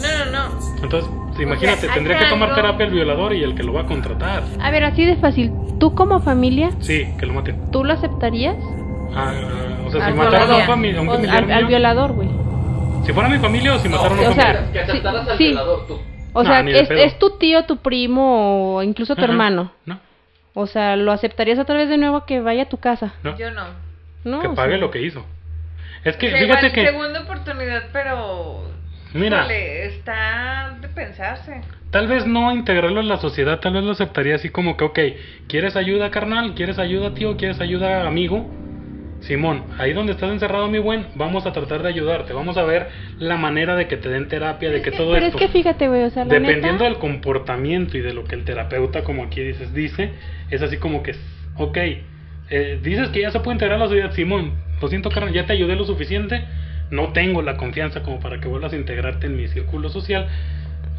[0.00, 0.82] No, no, no.
[0.82, 3.82] Entonces, imagínate, sea, tendría que tomar algo- terapia el violador y el que lo va
[3.82, 4.42] a contratar.
[4.60, 5.52] A ver, así de fácil.
[5.78, 7.70] ¿Tú como familia, Sí, que lo maten.
[7.70, 8.56] tú lo aceptarías?
[9.14, 12.28] Ah, ah, o sea, si mataron a un, fami- a un familiar al, violador, güey.
[13.04, 14.70] si fuera mi familia o si mataron a un o sea.
[14.72, 15.44] Que aceptaras Sí, al sí.
[15.48, 15.98] violador tú.
[16.32, 19.32] O No, sea, es, es tu tío, tu primo o incluso tu Ajá.
[19.32, 19.72] hermano.
[19.84, 19.98] No,
[20.54, 23.14] O sea, ¿lo aceptarías otra vez de nuevo que vaya a tu casa?
[23.22, 23.66] no, Yo no.
[24.24, 24.40] ¿No?
[24.40, 25.24] que O pague sea, lo que hizo.
[26.04, 28.64] Es que, fíjate que, Segunda oportunidad, pero.
[29.12, 29.46] Mira.
[29.52, 31.62] está de pensarse.
[31.90, 34.98] tal vez no integrarlo en la sociedad, tal vez lo aceptaría así como que, ok,
[35.48, 36.54] ¿quieres ayuda, carnal?
[36.54, 37.36] ¿Quieres ayuda, tío?
[37.36, 38.48] ¿Quieres ayuda, amigo?
[39.20, 42.32] Simón, ahí donde estás encerrado, mi buen, vamos a tratar de ayudarte.
[42.32, 45.38] Vamos a ver la manera de que te den terapia, de que todo Pero esto.
[45.38, 46.84] es que fíjate, güey, o sea, la Dependiendo neta...
[46.84, 50.10] del comportamiento y de lo que el terapeuta, como aquí dices, dice,
[50.50, 51.14] es así como que,
[51.56, 51.78] ok,
[52.50, 55.44] eh, dices que ya se puede integrar a la sociedad, Simón, lo siento, carnal, ya
[55.44, 56.42] te ayudé lo suficiente,
[56.90, 60.28] no tengo la confianza como para que vuelvas a integrarte en mi círculo social,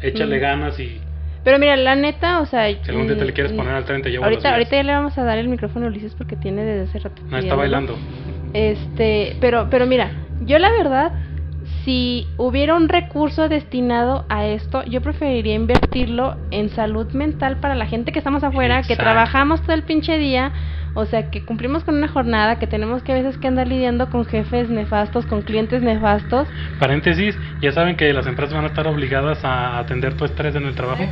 [0.00, 0.40] échale Mm.
[0.40, 1.00] ganas y
[1.44, 2.68] Pero mira, la neta, o sea...
[2.68, 4.52] si algún día te le quieres mm, poner al tren, te llevo a Ahorita, los
[4.52, 7.22] ahorita ya le vamos a dar el micrófono a Ulises porque tiene desde hace rato.
[7.28, 7.98] No, está bailando.
[8.54, 10.12] Este, pero, pero mira,
[10.44, 11.12] yo la verdad,
[11.84, 17.86] si hubiera un recurso destinado a esto, yo preferiría invertirlo en salud mental para la
[17.86, 20.52] gente que estamos afuera, que trabajamos todo el pinche día,
[20.94, 24.10] o sea, que cumplimos con una jornada, que tenemos que a veces que andar lidiando
[24.10, 26.48] con jefes nefastos, con clientes nefastos.
[26.78, 30.64] Paréntesis, ya saben que las empresas van a estar obligadas a atender tu estrés en
[30.64, 31.04] el trabajo.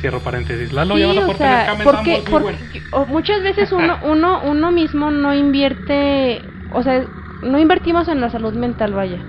[0.00, 0.72] Cierro paréntesis.
[0.72, 3.06] Lalo, Sí, o sea, porque, porque- bueno.
[3.08, 7.06] muchas veces uno, uno, uno mismo no invierte, o sea,
[7.40, 9.24] no invertimos en la salud mental, vaya.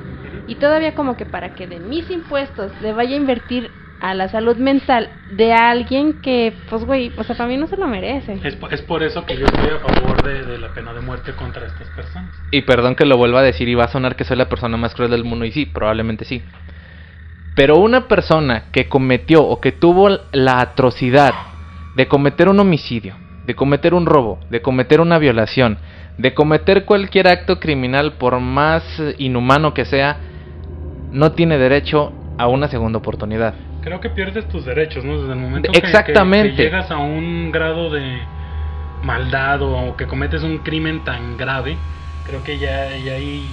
[0.45, 4.27] Y todavía como que para que de mis impuestos le vaya a invertir a la
[4.29, 8.39] salud mental de alguien que, pues, güey, o sea, para mí no se lo merece.
[8.43, 11.01] Es, po- es por eso que yo estoy a favor de, de la pena de
[11.01, 12.31] muerte contra estas personas.
[12.51, 14.77] Y perdón que lo vuelva a decir y va a sonar que soy la persona
[14.77, 16.43] más cruel del mundo y sí, probablemente sí.
[17.55, 21.33] Pero una persona que cometió o que tuvo la atrocidad
[21.95, 23.15] de cometer un homicidio,
[23.47, 25.79] de cometer un robo, de cometer una violación,
[26.19, 28.83] de cometer cualquier acto criminal por más
[29.17, 30.17] inhumano que sea,
[31.11, 33.55] no tiene derecho a una segunda oportunidad.
[33.87, 35.17] Creo que pierdes tus derechos, ¿no?
[35.21, 36.55] Desde el momento que- que- Exactamente.
[36.57, 38.19] que llegas a un grado de
[39.01, 41.77] maldad o que cometes un crimen tan grave,
[42.25, 43.47] creo que ya, ya ahí,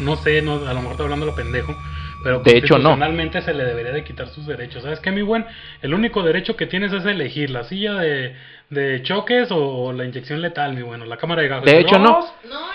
[0.00, 1.74] no sé, no, a lo mejor estoy hablando lo pendejo,
[2.22, 2.96] pero De hecho, no.
[3.42, 4.82] se le debería de quitar sus derechos.
[4.82, 5.46] ¿Sabes qué, mi buen?
[5.80, 8.34] El único derecho que tienes es elegir la silla de,
[8.68, 11.64] de choques o, o la inyección letal, mi bueno, la cámara de gas.
[11.64, 12.20] De hecho, no.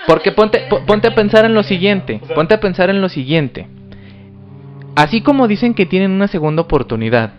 [0.08, 3.68] Porque ponte, po- ponte a pensar en lo siguiente, ponte a pensar en lo siguiente.
[4.98, 7.34] Así como dicen que tienen una segunda oportunidad,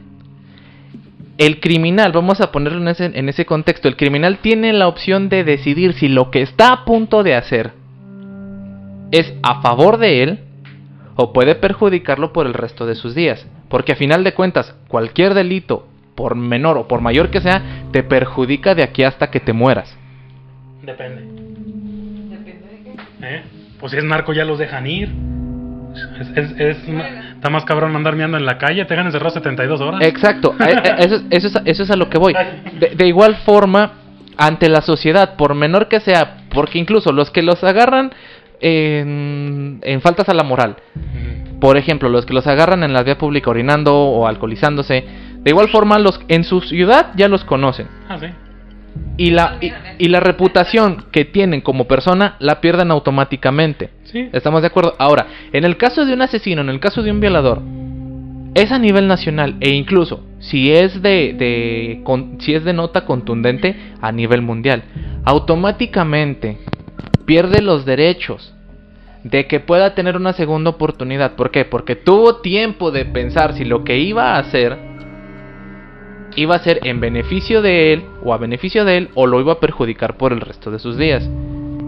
[1.38, 5.28] el criminal, vamos a ponerlo en ese, en ese contexto, el criminal tiene la opción
[5.28, 7.72] de decidir si lo que está a punto de hacer
[9.10, 10.38] es a favor de él
[11.16, 13.44] o puede perjudicarlo por el resto de sus días.
[13.68, 18.04] Porque a final de cuentas, cualquier delito, por menor o por mayor que sea, te
[18.04, 19.96] perjudica de aquí hasta que te mueras.
[20.82, 21.22] Depende.
[22.36, 22.96] Depende de qué.
[23.22, 23.42] ¿eh?
[23.80, 25.37] Pues si es narco ya los dejan ir.
[26.20, 29.30] Es, es, es ma- está más cabrón andar miando en la calle, te dejan encerrado
[29.30, 30.00] 72 horas.
[30.02, 32.34] Exacto, a- a- eso, es- eso, es, eso es a lo que voy.
[32.78, 33.92] De, de igual forma,
[34.36, 38.12] ante la sociedad, por menor que sea, porque incluso los que los agarran
[38.60, 40.76] en, en faltas a la moral,
[41.60, 45.04] por ejemplo, los que los agarran en la vía pública orinando o alcoholizándose,
[45.38, 47.88] de igual forma los en su ciudad ya los conocen.
[48.08, 48.26] Ah, sí.
[49.16, 53.90] Y la, y, y la reputación que tienen como persona la pierden automáticamente.
[54.04, 54.28] Sí.
[54.32, 54.94] ¿Estamos de acuerdo?
[54.98, 57.60] Ahora, en el caso de un asesino, en el caso de un violador,
[58.54, 63.04] es a nivel nacional e incluso si es de, de con- si es de nota
[63.04, 64.84] contundente a nivel mundial,
[65.24, 66.58] automáticamente
[67.26, 68.54] pierde los derechos
[69.24, 71.32] de que pueda tener una segunda oportunidad.
[71.34, 71.64] ¿Por qué?
[71.64, 74.78] Porque tuvo tiempo de pensar si lo que iba a hacer
[76.38, 79.54] iba a ser en beneficio de él o a beneficio de él o lo iba
[79.54, 81.28] a perjudicar por el resto de sus días.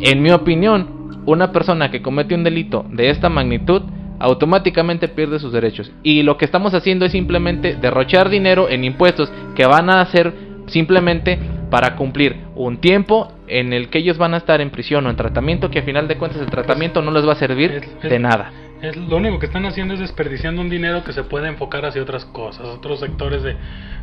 [0.00, 3.82] En mi opinión, una persona que comete un delito de esta magnitud
[4.18, 5.90] automáticamente pierde sus derechos.
[6.02, 10.32] Y lo que estamos haciendo es simplemente derrochar dinero en impuestos que van a ser
[10.66, 11.38] simplemente
[11.70, 15.16] para cumplir un tiempo en el que ellos van a estar en prisión o en
[15.16, 18.52] tratamiento, que a final de cuentas el tratamiento no les va a servir de nada.
[18.82, 22.02] Es, lo único que están haciendo es desperdiciando un dinero que se puede enfocar hacia
[22.02, 23.56] otras cosas, otros sectores de,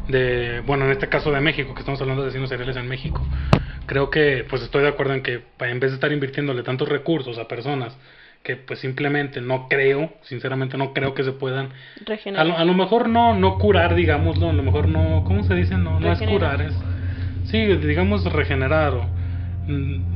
[0.07, 3.21] de, bueno, en este caso de México, que estamos hablando de asesinos seriales en México.
[3.85, 7.37] Creo que, pues estoy de acuerdo en que en vez de estar invirtiéndole tantos recursos
[7.37, 7.97] a personas
[8.43, 12.45] que pues simplemente no creo, sinceramente no creo que se puedan, a Regenerar.
[12.45, 15.77] lo, a lo mejor no, no curar, digámoslo, a lo mejor no, ¿cómo se dice?
[15.77, 16.73] No, no es curar, es,
[17.45, 19.16] sí, digamos regenerar o,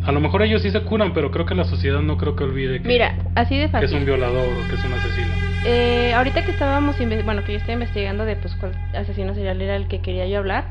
[0.03, 2.43] a lo mejor ellos sí se curan, pero creo que la sociedad no creo que
[2.43, 4.05] olvide que, Mira, así de que es un fácil.
[4.05, 5.35] violador o que es un asesino.
[5.63, 9.75] Eh, ahorita que estábamos, bueno, que yo estoy investigando de pues cuál asesino serial era
[9.75, 10.65] el que quería yo hablar,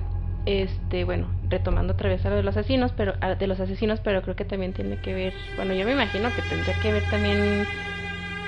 [0.46, 4.00] este, bueno, retomando otra vez a lo de los asesinos, pero a- de los asesinos,
[4.00, 7.04] pero creo que también tiene que ver, bueno, yo me imagino que tendría que ver
[7.04, 7.68] también,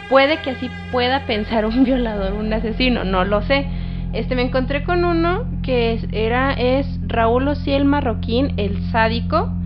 [0.09, 3.66] puede que así pueda pensar un violador, un asesino, no lo sé.
[4.12, 9.57] Este, me encontré con uno que era, es Raúl Ociel Marroquín, el sádico.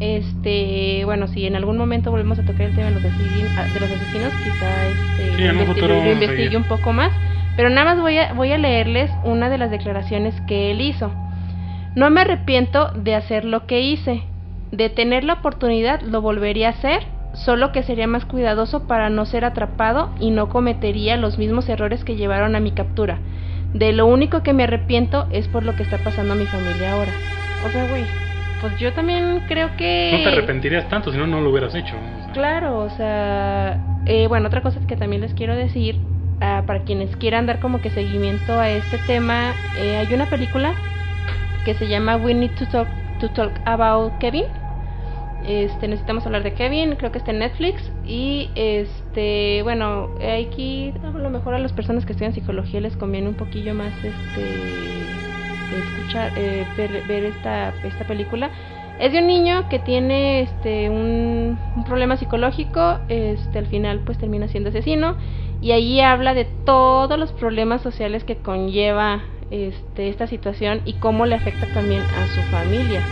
[0.00, 3.80] Este, bueno, si en algún momento volvemos a tocar el tema de los, asesinos, de
[3.80, 5.42] los asesinos, quizá este, Sí,
[6.12, 6.56] investigue seguir.
[6.56, 7.12] un poco más.
[7.56, 11.12] Pero nada más voy a, voy a leerles una de las declaraciones que él hizo.
[11.94, 14.22] No me arrepiento de hacer lo que hice.
[14.72, 17.02] De tener la oportunidad lo volvería a hacer,
[17.34, 22.04] solo que sería más cuidadoso para no ser atrapado y no cometería los mismos errores
[22.04, 23.18] que llevaron a mi captura.
[23.74, 26.92] De lo único que me arrepiento es por lo que está pasando a mi familia
[26.92, 27.12] ahora.
[27.66, 28.04] O sea, güey,
[28.60, 30.10] pues yo también creo que...
[30.12, 31.94] No te arrepentirías tanto, si no, no lo hubieras hecho.
[31.96, 32.32] o sea.
[32.32, 35.96] Claro, o sea, eh, bueno, otra cosa que también les quiero decir,
[36.40, 40.74] ah, para quienes quieran dar como que seguimiento a este tema, eh, hay una película
[41.64, 42.88] que se llama We Need to Talk,
[43.20, 44.44] to talk About Kevin.
[45.46, 47.90] Este, necesitamos hablar de Kevin, creo que está en Netflix.
[48.06, 53.28] Y este, bueno, aquí a lo mejor a las personas que estudian psicología les conviene
[53.28, 55.29] un poquillo más este
[55.70, 58.50] escuchar, eh, ver, esta, esta película.
[58.98, 64.18] Es de un niño que tiene este un, un problema psicológico, este al final pues
[64.18, 65.16] termina siendo asesino
[65.60, 71.26] y ahí habla de todos los problemas sociales que conlleva este esta situación y cómo
[71.26, 73.08] le afecta también a su familia.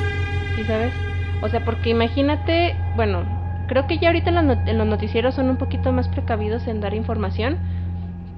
[0.55, 0.93] ¿Sí sabes?
[1.41, 3.27] O sea, porque imagínate, bueno,
[3.67, 7.59] creo que ya ahorita en los noticieros son un poquito más precavidos en dar información,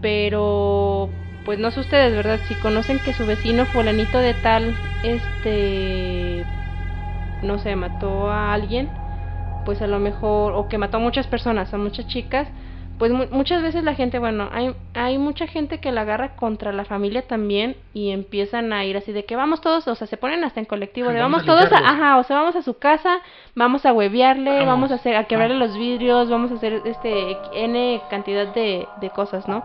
[0.00, 1.10] pero
[1.44, 2.40] pues no sé ustedes, ¿verdad?
[2.46, 6.46] Si conocen que su vecino fulanito de tal, este,
[7.40, 8.90] no sé, mató a alguien,
[9.64, 12.48] pues a lo mejor, o que mató a muchas personas, a muchas chicas,
[12.98, 16.72] pues mu- muchas veces la gente, bueno, hay, hay mucha gente que la agarra contra
[16.72, 20.16] la familia también y empiezan a ir así de que vamos todos, o sea, se
[20.18, 22.62] ponen hasta en colectivo, de Vamos vamos, a todos, a, ajá, o sea, vamos a
[22.62, 23.20] su casa,
[23.54, 24.92] vamos a huevearle, vamos, Vamos.
[24.92, 29.48] a hacer, a quebrarle los vidrios, vamos a hacer este n cantidad de, de cosas,
[29.48, 29.64] ¿no?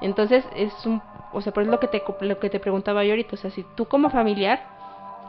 [0.00, 1.02] Entonces es un,
[1.32, 3.50] o sea, por eso lo que te lo que te preguntaba yo ahorita, o sea,
[3.50, 4.60] si tú como familiar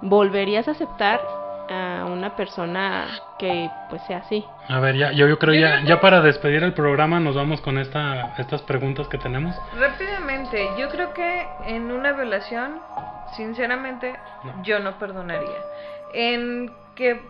[0.01, 1.21] volverías a aceptar
[1.69, 3.05] a una persona
[3.39, 4.45] que pues sea así.
[4.67, 7.77] A ver, ya, yo, yo creo ya, ya para despedir el programa nos vamos con
[7.77, 9.55] esta, estas preguntas que tenemos.
[9.79, 12.79] Rápidamente, yo creo que en una violación,
[13.37, 14.61] sinceramente, No.
[14.63, 15.57] yo no perdonaría.
[16.13, 17.21] En que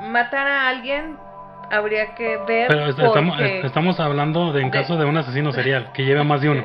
[0.00, 1.16] matar a alguien,
[1.70, 2.68] habría que ver.
[2.68, 3.56] Pero est- por estamos, qué.
[3.58, 6.64] est- estamos hablando de en caso de un asesino serial, que lleve más de uno.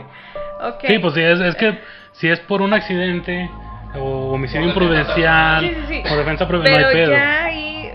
[0.87, 1.79] Sí, pues sí, es, es que
[2.13, 3.49] si es por un accidente
[3.95, 6.03] o homicidio imprudencial Sí, sí, sí.
[6.11, 7.11] o defensa prov- no hay Pero pedo.
[7.11, 7.91] ya ahí,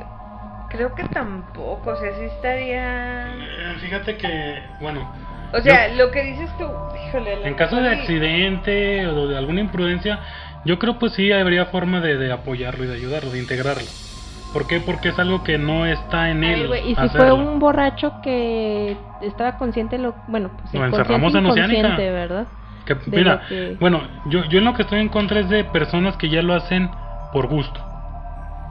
[0.70, 3.34] creo que tampoco, o sea, sí estaría.
[3.34, 5.08] Eh, Fíjate que, bueno,
[5.52, 6.64] O sea, lo que dices tú,
[7.08, 7.46] híjole.
[7.46, 10.20] en caso de accidente o de alguna imprudencia,
[10.64, 13.90] yo creo pues sí habría forma de, de apoyarlo y de ayudarlo, de integrarlo.
[14.52, 14.80] ¿Por qué?
[14.80, 16.70] Porque es algo que no está en Ay, él.
[16.84, 17.10] y si hacerlo.
[17.16, 21.96] fue un borracho que estaba consciente lo bueno, pues Lo encerramos en Oceánica.
[21.96, 22.46] ¿verdad?
[22.84, 25.64] Que, de mira, que- bueno, yo, yo en lo que estoy en contra es de
[25.64, 26.90] personas que ya lo hacen
[27.32, 27.80] por gusto.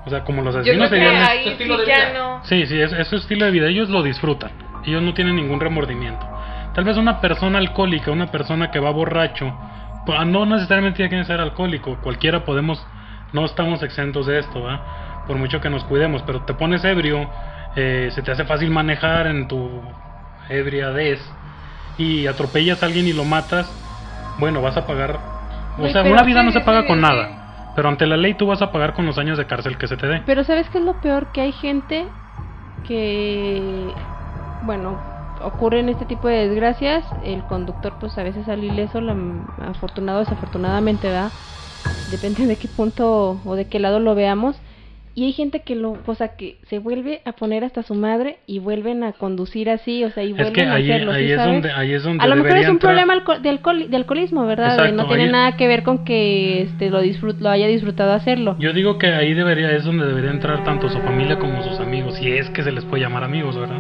[0.05, 2.13] O sea, como los Yo asesinos creo que ahí Su sí de vida.
[2.13, 2.39] no.
[2.43, 3.67] Sí, sí, es, es su estilo de vida.
[3.67, 4.51] Ellos lo disfrutan.
[4.86, 6.25] Ellos no tienen ningún remordimiento.
[6.73, 9.53] Tal vez una persona alcohólica, una persona que va borracho,
[10.05, 11.97] pues, no necesariamente tiene que ser alcohólico.
[12.01, 12.86] Cualquiera podemos,
[13.32, 14.82] no estamos exentos de esto, ¿va?
[15.28, 17.30] Por mucho que nos cuidemos, pero te pones ebrio,
[17.76, 19.82] eh, se te hace fácil manejar en tu
[20.49, 21.19] ebriadez
[21.97, 23.72] y atropellas a alguien y lo matas,
[24.39, 25.19] bueno, vas a pagar.
[25.80, 27.72] O sea, una vida no se paga con nada.
[27.76, 29.95] Pero ante la ley tú vas a pagar con los años de cárcel que se
[29.95, 30.22] te dé.
[30.26, 31.28] Pero ¿sabes qué es lo peor?
[31.32, 32.05] Que hay gente
[32.86, 33.93] que,
[34.63, 34.99] bueno,
[35.41, 39.15] ocurren este tipo de desgracias, el conductor pues a veces sale ileso, la,
[39.67, 41.32] afortunado o desafortunadamente, ¿verdad?
[42.11, 44.57] Depende de qué punto o de qué lado lo veamos.
[45.14, 48.38] Y hay gente que lo, o sea, que se vuelve a poner hasta su madre
[48.47, 51.24] y vuelven a conducir así, o sea, y Es vuelven que a ahí, hacerlo, ¿sí
[51.32, 51.53] es sabes?
[51.53, 53.95] donde, ahí es donde A lo mejor es un entrar- problema alco- de, alcohol, de
[53.97, 54.91] alcoholismo, ¿verdad?
[54.93, 58.55] No tiene ahí- nada que ver con que este, lo, disfrut lo haya disfrutado hacerlo.
[58.59, 62.16] Yo digo que ahí debería, es donde debería entrar tanto su familia como sus amigos,
[62.16, 63.80] si es que se les puede llamar amigos, ¿verdad?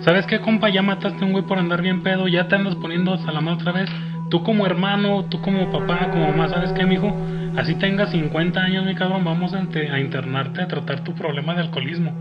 [0.00, 0.68] ¿Sabes qué, compa?
[0.70, 3.40] Ya mataste a un güey por andar bien pedo, ya te andas poniendo hasta la
[3.40, 3.88] mano otra vez.
[4.30, 7.14] Tú como hermano, tú como papá, como mamá, ¿sabes qué, mijo?
[7.58, 11.62] Así tengas 50 años, mi cabrón, vamos a, a internarte a tratar tu problema de
[11.62, 12.12] alcoholismo.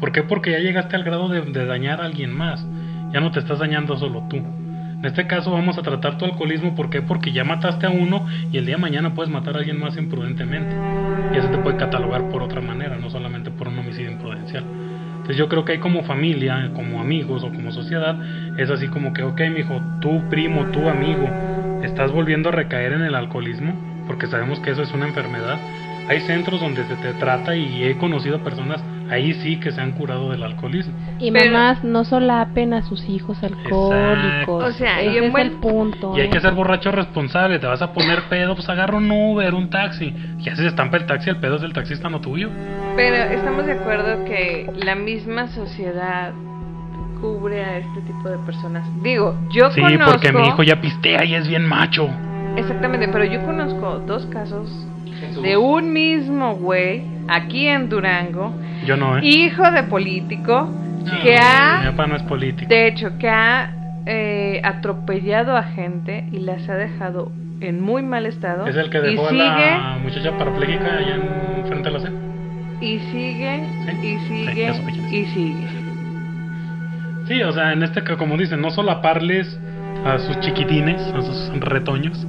[0.00, 0.22] ¿Por qué?
[0.22, 2.66] Porque ya llegaste al grado de, dañar a alguien más.
[3.12, 4.38] Ya no te estás dañando solo tú.
[4.38, 7.02] En este caso vamos a tratar tu alcoholismo, ¿por qué?
[7.02, 9.94] Porque ya mataste a uno y el día de mañana puedes matar a alguien más
[9.98, 10.74] imprudentemente.
[11.34, 14.64] Y eso te puede catalogar por otra manera, no solamente por un homicidio imprudencial.
[15.16, 18.16] Entonces yo creo que hay como familia, como amigos o como sociedad,
[18.56, 21.28] es así como que, ok, mijo, tú primo, tú amigo,
[21.82, 25.56] estás volviendo a recaer en el alcoholismo, porque sabemos que eso es una enfermedad.
[26.08, 29.92] Hay centros donde se te trata y he conocido personas ahí sí que se han
[29.92, 30.92] curado del alcoholismo.
[31.18, 34.64] Y Pero- mamás no solapen a sus hijos alcohólicos.
[34.64, 36.16] O sea, y es buen- el punto.
[36.16, 36.30] Y hay ¿eh?
[36.30, 40.14] que ser borracho responsable, te vas a poner pedo, pues agarra un Uber, un taxi.
[40.38, 42.48] Ya si se estampa el taxi, el pedo es del taxista, no tuyo.
[42.96, 46.32] Pero estamos de acuerdo que la misma sociedad
[47.20, 48.86] cubre a este tipo de personas.
[49.02, 50.12] Digo, yo Sí, conozco...
[50.12, 52.08] porque mi hijo ya pistea y es bien macho.
[52.58, 54.70] Exactamente, pero yo conozco dos casos
[55.42, 58.52] de un mismo güey aquí en Durango,
[58.86, 59.20] Yo no, ¿eh?
[59.24, 60.68] hijo de político,
[61.04, 62.68] No, que Mi ha, papá no es político.
[62.68, 63.72] de hecho, que ha
[64.06, 67.30] eh, atropellado a gente y las ha dejado
[67.60, 68.66] en muy mal estado.
[68.66, 72.00] Es el que y dejó a sigue, la muchacha parapléjica allá en frente a la
[72.00, 72.08] C.
[72.80, 73.62] y sigue,
[74.00, 74.72] Sí, y sigue,
[75.10, 75.68] y sigue.
[77.26, 79.58] Sí, o sea, en este como dicen, no solaparles
[80.06, 82.26] a sus chiquitines, a sus retoños,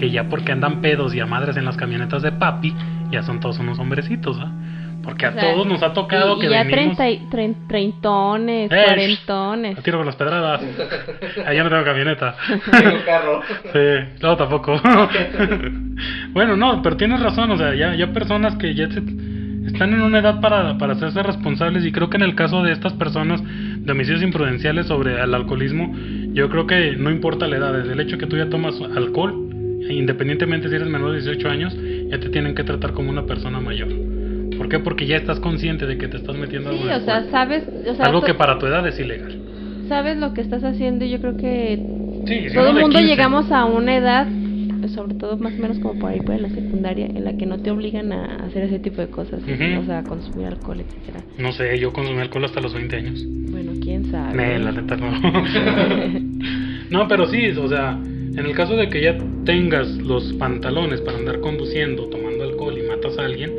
[0.00, 2.74] que ya porque andan pedos y a madres en las camionetas de papi,
[3.10, 4.50] ya son todos unos hombrecitos, ¿ah?
[5.02, 6.96] Porque a O sea, todos nos ha tocado y, que y ya venimos...
[6.96, 8.82] treinta treintones, ¡Eh!
[8.84, 9.78] cuarentones.
[9.78, 10.62] A tiro con las pedradas.
[11.46, 12.34] Ah, yo no tengo camioneta.
[12.70, 13.40] Tengo carro.
[13.72, 14.80] Sí, no, tampoco.
[16.32, 19.02] bueno, no, pero tienes razón, o sea, ya, ya personas que ya se-
[19.66, 22.72] están en una edad para, para hacerse responsables y creo que en el caso de
[22.72, 25.94] estas personas de homicidios imprudenciales sobre el alcoholismo,
[26.32, 29.49] yo creo que no importa la edad, desde el hecho que tú ya tomas alcohol,
[29.88, 31.76] independientemente si eres menor de 18 años,
[32.08, 33.88] ya te tienen que tratar como una persona mayor.
[34.56, 34.78] ¿Por qué?
[34.80, 37.94] Porque ya estás consciente de que te estás metiendo Sí, algo, o sea, sabes, o
[37.94, 39.40] sea, algo que para tu edad es ilegal.
[39.88, 41.78] sabes lo que estás haciendo y yo creo que
[42.26, 43.06] Sí, si todo el mundo 15.
[43.06, 44.26] llegamos a una edad,
[44.80, 47.36] pues, sobre todo más o menos como por ahí por en la secundaria, en la
[47.36, 49.80] que no te obligan a hacer ese tipo de cosas, Ujú.
[49.80, 51.24] o sea, a consumir alcohol, etcétera.
[51.38, 53.24] No sé, yo consumí alcohol hasta los 20 años.
[53.50, 54.36] Bueno, quién sabe.
[54.36, 55.10] Nee, la neta no.
[56.90, 57.98] no, pero sí, o sea,
[58.36, 62.82] en el caso de que ya tengas los pantalones para andar conduciendo, tomando alcohol y
[62.82, 63.52] matas a alguien,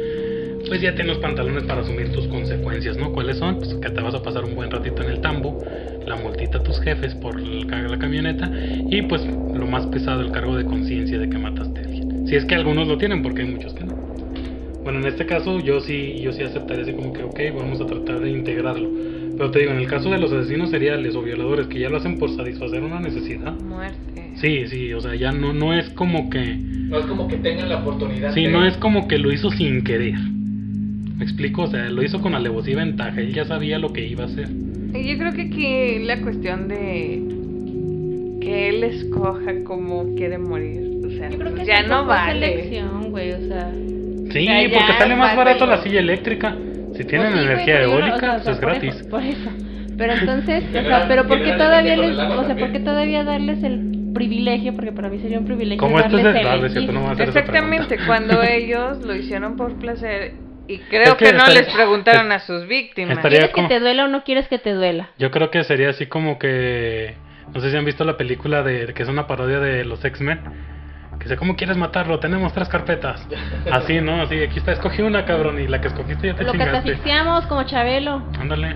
[0.67, 3.11] pues ya tienes pantalones para asumir tus consecuencias, ¿no?
[3.11, 3.57] ¿Cuáles son?
[3.57, 5.61] Pues que te vas a pasar un buen ratito en el tambo,
[6.05, 8.49] la multita a tus jefes por la camioneta
[8.89, 12.28] y pues lo más pesado, el cargo de conciencia de que mataste a alguien.
[12.28, 13.95] Si es que algunos lo tienen, porque hay muchos que no.
[14.84, 17.86] Bueno, en este caso yo sí, yo sí aceptaría así como que, ok, vamos a
[17.86, 18.89] tratar de integrarlo.
[19.38, 21.97] Pero te digo, en el caso de los asesinos seriales o violadores que ya lo
[21.97, 24.32] hacen por satisfacer una necesidad, Muerte.
[24.36, 27.69] sí, sí, o sea, ya no, no es como que, No es como que tengan
[27.69, 28.51] la oportunidad sí, de...
[28.51, 30.15] no es como que lo hizo sin querer.
[31.17, 31.63] ¿Me explico?
[31.63, 34.27] O sea, lo hizo con alevosía y ventaja, él ya sabía lo que iba a
[34.27, 34.49] hacer.
[34.93, 37.21] Y yo creo que aquí la cuestión de
[38.41, 40.82] que él escoja cómo quiere morir.
[41.05, 42.47] O sea, Yo creo que ya no vale.
[42.47, 43.71] selección, güey, o sea,
[44.32, 46.55] Sí, sea, porque sale más barato la silla eléctrica.
[47.02, 48.95] Si tienen Pues sí, energía no- eólica, o sea, pues o sea, es por gratis.
[48.95, 49.49] eso, Por eso.
[49.97, 53.24] Pero entonces, o sea, pero ¿por qué todavía les, el o sea, por qué todavía
[53.24, 56.56] darles el privilegio, porque para mí sería un privilegio Como esto es darles de- ah,
[56.56, 60.34] el es cierto, no a hacer Exactamente, cuando ellos lo hicieron por placer
[60.68, 63.20] y creo Es que que, no estaría- les preguntaron a sus víctimas.
[63.20, 65.10] ¿Quieres que te duela o no quieres que te duela?
[65.20, 67.16] Yo creo que sería así como que.
[67.54, 70.39] No sé si han visto la película de que es una parodia de los X-Men.
[71.22, 72.19] Que dice, ¿cómo quieres matarlo?
[72.19, 73.24] Tenemos tres carpetas.
[73.72, 74.24] Así, ¿no?
[74.24, 75.59] Así, aquí está, escogí una, cabrón.
[75.59, 76.91] Y la que escogiste ya te Lo que te chingaste.
[76.91, 78.24] asfixiamos como Chabelo.
[78.39, 78.76] Ándale.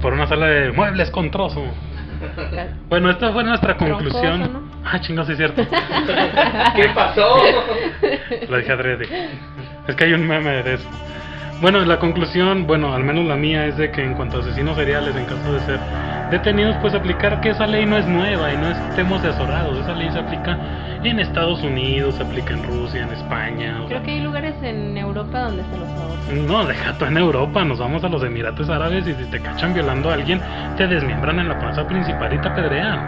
[0.00, 1.62] Por una sala de muebles con trozo.
[2.88, 4.52] Bueno, esta fue nuestra Troncoso, conclusión.
[4.52, 4.62] ¿no?
[4.84, 5.66] Ah, chingados, sí es cierto.
[6.76, 7.36] ¿Qué pasó?
[8.48, 9.08] Lo dije adrede.
[9.88, 10.88] Es que hay un meme de eso.
[11.62, 14.74] Bueno, la conclusión, bueno, al menos la mía es de que en cuanto a asesinos
[14.74, 15.78] seriales, en caso de ser
[16.28, 19.78] detenidos, pues aplicar que esa ley no es nueva y no estemos desorados.
[19.78, 20.58] Esa ley se aplica
[21.04, 23.76] en Estados Unidos, se aplica en Rusia, en España.
[23.78, 26.46] sea, Creo que hay lugares en Europa donde se los ahorcan.
[26.48, 29.72] no, deja tú en Europa, nos vamos a los Emiratos Árabes y si te cachan
[29.72, 30.40] violando a alguien,
[30.76, 32.98] te desmiembran en la plaza principal y te apedrean.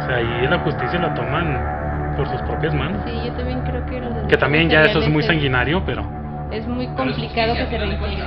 [0.00, 3.02] O sea, ahí la justicia la toman por sus propias manos.
[3.04, 6.23] Sí, yo también creo que los Que también ya eso es muy sanguinario, pero...
[6.54, 8.24] es muy complicado que se reintegre.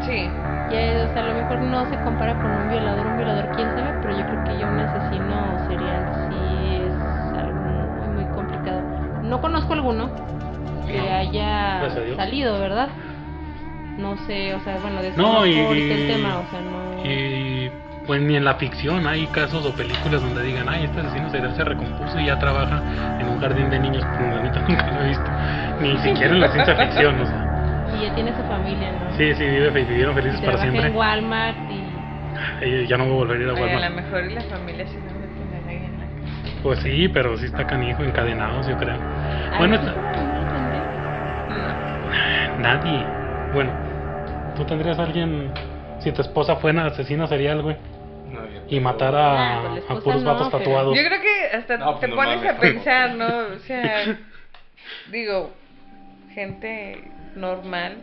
[0.00, 0.30] Sí.
[0.70, 3.68] Ya, o sea, a lo mejor no se compara con un violador, un violador quién
[3.74, 8.80] sabe, pero yo creo que ya un asesino serial sí es algo muy, muy complicado.
[9.22, 10.08] No conozco alguno
[10.86, 12.88] que haya Gracias salido, ¿verdad?
[13.98, 17.04] No sé, o sea, bueno, de No, y, ahorita el tema, o sea, no...
[17.04, 17.70] y
[18.06, 21.54] pues ni en la ficción hay casos o películas donde digan, ay, este asesino serial
[21.56, 22.82] se recompuso y ya trabaja
[23.20, 25.30] en un jardín de niños, pues la neta nunca lo he visto.
[25.80, 27.90] Ni siquiera en la ciencia ficción, o sea.
[27.96, 29.16] Y ya tiene su familia, ¿no?
[29.16, 30.90] Sí, sí, vive, vivieron Y felices para trabaja siempre.
[30.90, 32.86] en Walmart y...
[32.88, 33.94] Ya no voy a volver a ir a Ay, a lo Walmart.
[33.94, 36.60] mejor y la familia sí no meten ahí en la casa.
[36.62, 38.96] Pues sí, pero sí está canijo, encadenados, yo creo.
[39.58, 39.94] Bueno, está-
[41.48, 42.62] No.
[42.62, 43.06] nadie.
[43.52, 43.72] Bueno,
[44.56, 45.50] ¿tú tendrías a alguien,
[46.00, 47.76] si tu esposa fuera asesina serial, güey,
[48.68, 50.96] Y matara Ah, pues la a, a esposa puros no, vatos pero- tatuados?
[50.96, 52.50] Yo creo que hasta No, pues te no pones mames.
[52.52, 53.26] a pensar, ¿no?
[53.56, 54.18] O sea,
[55.10, 55.52] digo,
[56.34, 57.04] gente
[57.36, 57.96] normal.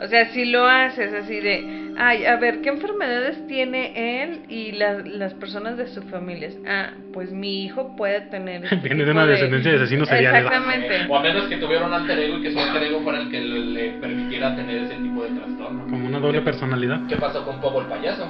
[0.00, 4.70] O sea, si lo haces así de, ay, a ver, ¿qué enfermedades tiene él y
[4.72, 6.50] las, las personas de su familia?
[6.66, 8.62] Ah, pues mi hijo puede tener.
[8.70, 10.44] este Viene de una descendencia de asesinos seriales.
[10.44, 11.06] Exactamente.
[11.08, 13.28] O a menos que tuviera un alter ego y que su alter ego fuera el
[13.30, 15.82] que le, le permitiera tener ese tipo de trastorno.
[15.90, 17.00] Como una doble personalidad.
[17.08, 18.26] ¿Qué pasó con Pogo el payaso?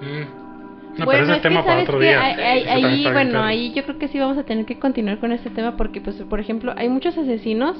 [0.00, 0.43] Mm.
[0.98, 2.22] No, bueno, pero ese es tema que para otro día.
[2.22, 5.50] ahí, bien bueno, ahí yo creo que sí vamos a tener que continuar con este
[5.50, 7.76] tema porque, pues, por ejemplo, hay muchos asesinos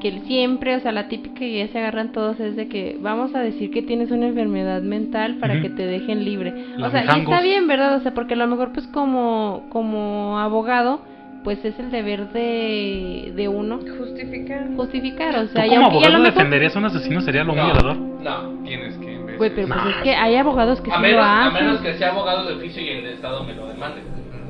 [0.00, 3.34] que siempre, o sea, la típica que ya se agarran todos es de que vamos
[3.34, 6.52] a decir que tienes una enfermedad mental para que te dejen libre.
[6.76, 7.96] Los o sea, y está bien, ¿verdad?
[7.96, 11.00] O sea, porque a lo mejor, pues, como, como abogado,
[11.44, 14.66] pues es el deber de, de uno Justificar.
[14.76, 17.48] justificar, o ¿Tú sea, y como a lo abogado mejor- defenderías a un asesino serial
[17.50, 17.96] o un No, violador?
[17.96, 18.64] No.
[18.64, 21.46] Tienes que Güey, pero pues es que hay abogados que A sí menos, lo a
[21.48, 21.64] hacen.
[21.66, 24.00] menos que sea abogado de oficio y el Estado me lo demande.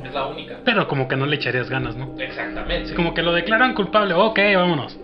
[0.07, 0.59] Es la única.
[0.65, 2.15] Pero como que no le echarías ganas, ¿no?
[2.21, 2.91] Exactamente.
[2.91, 4.99] Es como que lo declaran culpable, ok, vámonos.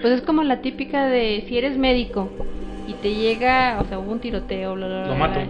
[0.00, 2.30] Pues es como la típica de si eres médico
[2.86, 5.40] y te llega, o sea, hubo un tiroteo, bla, bla, bla, Lo bla, mato.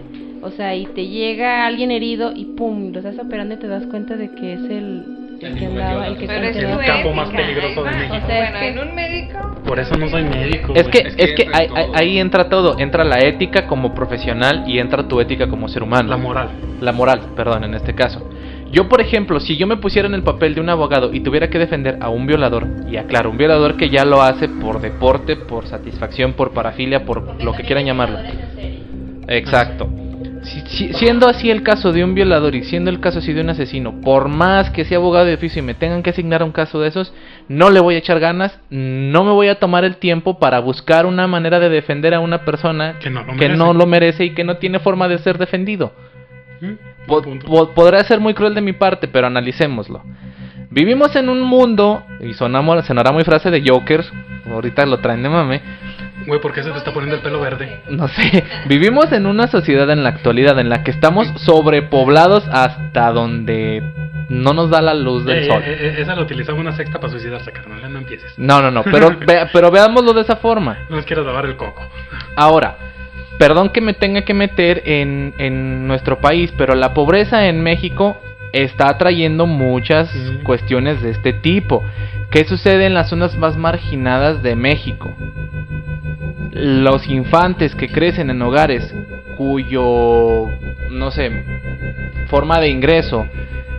[0.41, 3.85] O sea, y te llega alguien herido y pum, lo estás operando y te das
[3.85, 5.03] cuenta de que es el,
[5.41, 7.91] el El que andaba, el que el tu te campo más peligroso de.
[7.91, 8.15] México.
[8.23, 9.55] O sea, bueno, que- en un médico.
[9.65, 10.73] Por eso no soy médico.
[10.75, 10.99] Es que.
[10.99, 12.79] Es que es que ahí- ahí entra todo.
[12.79, 16.09] Entra la ética como profesional y entra tu ética como ser humano.
[16.09, 16.49] La moral.
[16.81, 18.29] La moral, perdón, en este caso.
[18.71, 21.49] Yo, por ejemplo, si yo me pusiera en el papel de un abogado y tuviera
[21.49, 25.37] que defender a un violador, y aclaro, un violador que ya lo hace por deporte,
[25.37, 28.19] por satisfacción, por parafilia, por lo que quieran llamarlo.
[29.29, 29.87] Exacto.
[30.47, 33.41] Si- si- siendo así el caso de un violador y siendo el caso así de
[33.41, 36.51] un asesino, por más que sea abogado de oficio y me tengan que asignar un
[36.51, 37.13] caso de esos,
[37.49, 41.05] no le voy a echar ganas, no me voy a tomar el tiempo para buscar
[41.05, 43.57] una manera de defender a una persona Que no lo que merece.
[43.57, 45.91] no lo merece y que no tiene forma de ser defendido.
[46.61, 46.71] ¿Mm?
[47.07, 47.45] Po- Punto.
[47.45, 50.01] po- podrá ser muy cruel de mi parte, pero analicémoslo.
[50.69, 54.03] Vivimos en un mundo, y sonamos, sonará muy frase de Joker,
[54.51, 55.61] ahorita lo traen de mame,
[56.27, 57.79] Güey, ¿por qué se te está poniendo el pelo verde?
[57.89, 63.11] no sé, vivimos en una sociedad en la actualidad en la que estamos sobrepoblados hasta
[63.11, 63.81] donde
[64.29, 65.61] no nos da la luz del Eh, sol.
[65.65, 67.91] eh, eh, esa la utilizaba una secta para suicidarse, carnal.
[67.93, 68.33] No empieces.
[68.37, 70.79] No, no, no, pero, ve- pero veámoslo de esa forma.
[70.89, 71.81] No les quieras lavar el coco.
[72.35, 72.75] Ahora,
[73.39, 78.17] perdón que me tenga que meter en, en nuestro país, pero la pobreza en México
[78.51, 80.43] está trayendo muchas Mm.
[80.43, 81.85] cuestiones de este tipo.
[82.31, 85.13] ¿Qué sucede en las zonas más marginadas de México?
[86.51, 88.93] Los infantes que crecen en hogares
[89.37, 90.47] cuyo,
[90.91, 91.43] no sé,
[92.27, 93.27] forma de ingreso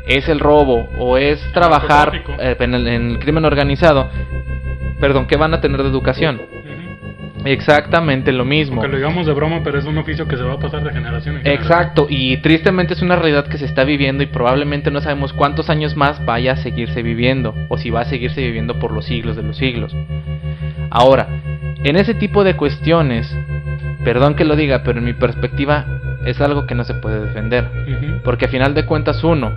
[0.06, 4.08] es el robo o es trabajar eh, en, el, en el crimen organizado,
[5.00, 6.40] perdón, ¿qué van a tener de educación?
[7.52, 8.76] Exactamente lo mismo.
[8.76, 10.90] Porque lo digamos de broma, pero es un oficio que se va a pasar de
[10.92, 11.70] generación en generación.
[11.70, 15.70] Exacto, y tristemente es una realidad que se está viviendo y probablemente no sabemos cuántos
[15.70, 19.36] años más vaya a seguirse viviendo o si va a seguirse viviendo por los siglos
[19.36, 19.94] de los siglos.
[20.90, 21.26] Ahora,
[21.84, 23.34] en ese tipo de cuestiones,
[24.04, 25.86] perdón que lo diga, pero en mi perspectiva
[26.24, 27.68] es algo que no se puede defender.
[28.24, 29.52] Porque a final de cuentas uno,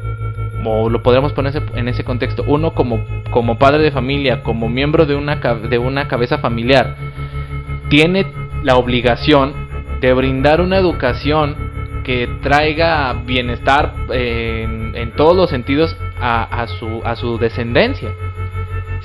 [0.64, 5.06] o lo podríamos poner en ese contexto, uno como, como padre de familia, como miembro
[5.06, 6.96] de una, ca- de una cabeza familiar,
[7.92, 8.26] tiene
[8.64, 9.54] la obligación
[10.00, 11.58] de brindar una educación
[12.06, 14.66] que traiga bienestar eh,
[14.96, 18.12] en, todos los sentidos a su, a su descendencia.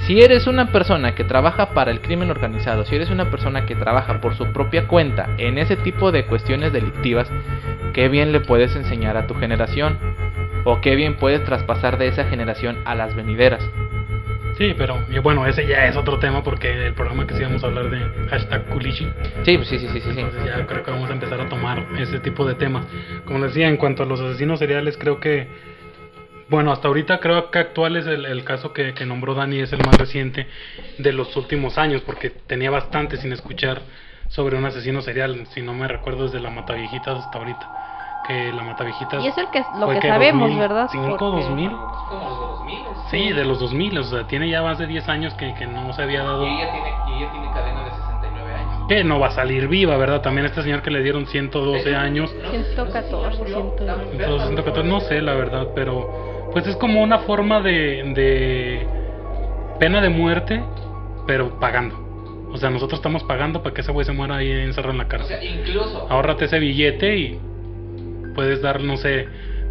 [0.07, 3.75] Si eres una persona que trabaja para el crimen organizado, si eres una persona que
[3.75, 7.29] trabaja por su propia cuenta en ese tipo de cuestiones delictivas,
[7.93, 9.99] qué bien le puedes enseñar a tu generación
[10.65, 13.69] o qué bien puedes traspasar de esa generación a las venideras.
[14.59, 17.63] Sí, pero y bueno, ese ya es otro tema porque el programa que sí vamos
[17.63, 19.07] a hablar de hashtag Kulishi.
[19.45, 20.13] Sí, pues sí, sí, sí, sí.
[20.15, 20.21] sí.
[20.21, 22.87] Entonces ya creo que vamos a empezar a tomar ese tipo de temas.
[23.27, 25.49] Como les decía, en cuanto a los asesinos seriales, creo que
[26.49, 29.73] Bueno, hasta ahorita creo que actual es el, el caso que, que nombró Dani, es
[29.73, 30.47] el más reciente
[30.99, 33.83] de los últimos años, porque tenía bastante sin escuchar
[34.29, 37.69] sobre un asesino serial, si no me recuerdo desde la Mataviejitas hasta ahorita,
[38.27, 40.91] que la Mataviejitas Y es el que, lo fue que sabemos, 2005, ¿verdad?
[40.93, 41.49] 2000, Como los
[42.11, 42.89] de los miles.
[43.11, 45.93] sí, de los 2000, o sea, tiene ya más de 10 años que, que no
[45.93, 48.89] se había dado, Y ella tiene, y ella tiene cadena de 69 años.
[48.89, 50.21] que no va a salir viva, ¿verdad?
[50.23, 53.57] También este señor que le dieron 112 años, 114, 100.
[54.13, 58.87] Entonces, 114, no sé la verdad, pero pues es como una forma de, de
[59.79, 60.63] pena de muerte,
[61.27, 62.05] pero pagando.
[62.53, 65.05] O sea, nosotros estamos pagando para que ese güey se muera ahí encerrado en la
[65.05, 65.45] O sea, cárcel.
[65.61, 66.07] incluso.
[66.09, 67.41] Ahórrate ese billete y
[68.37, 69.29] puedes dar, no sé,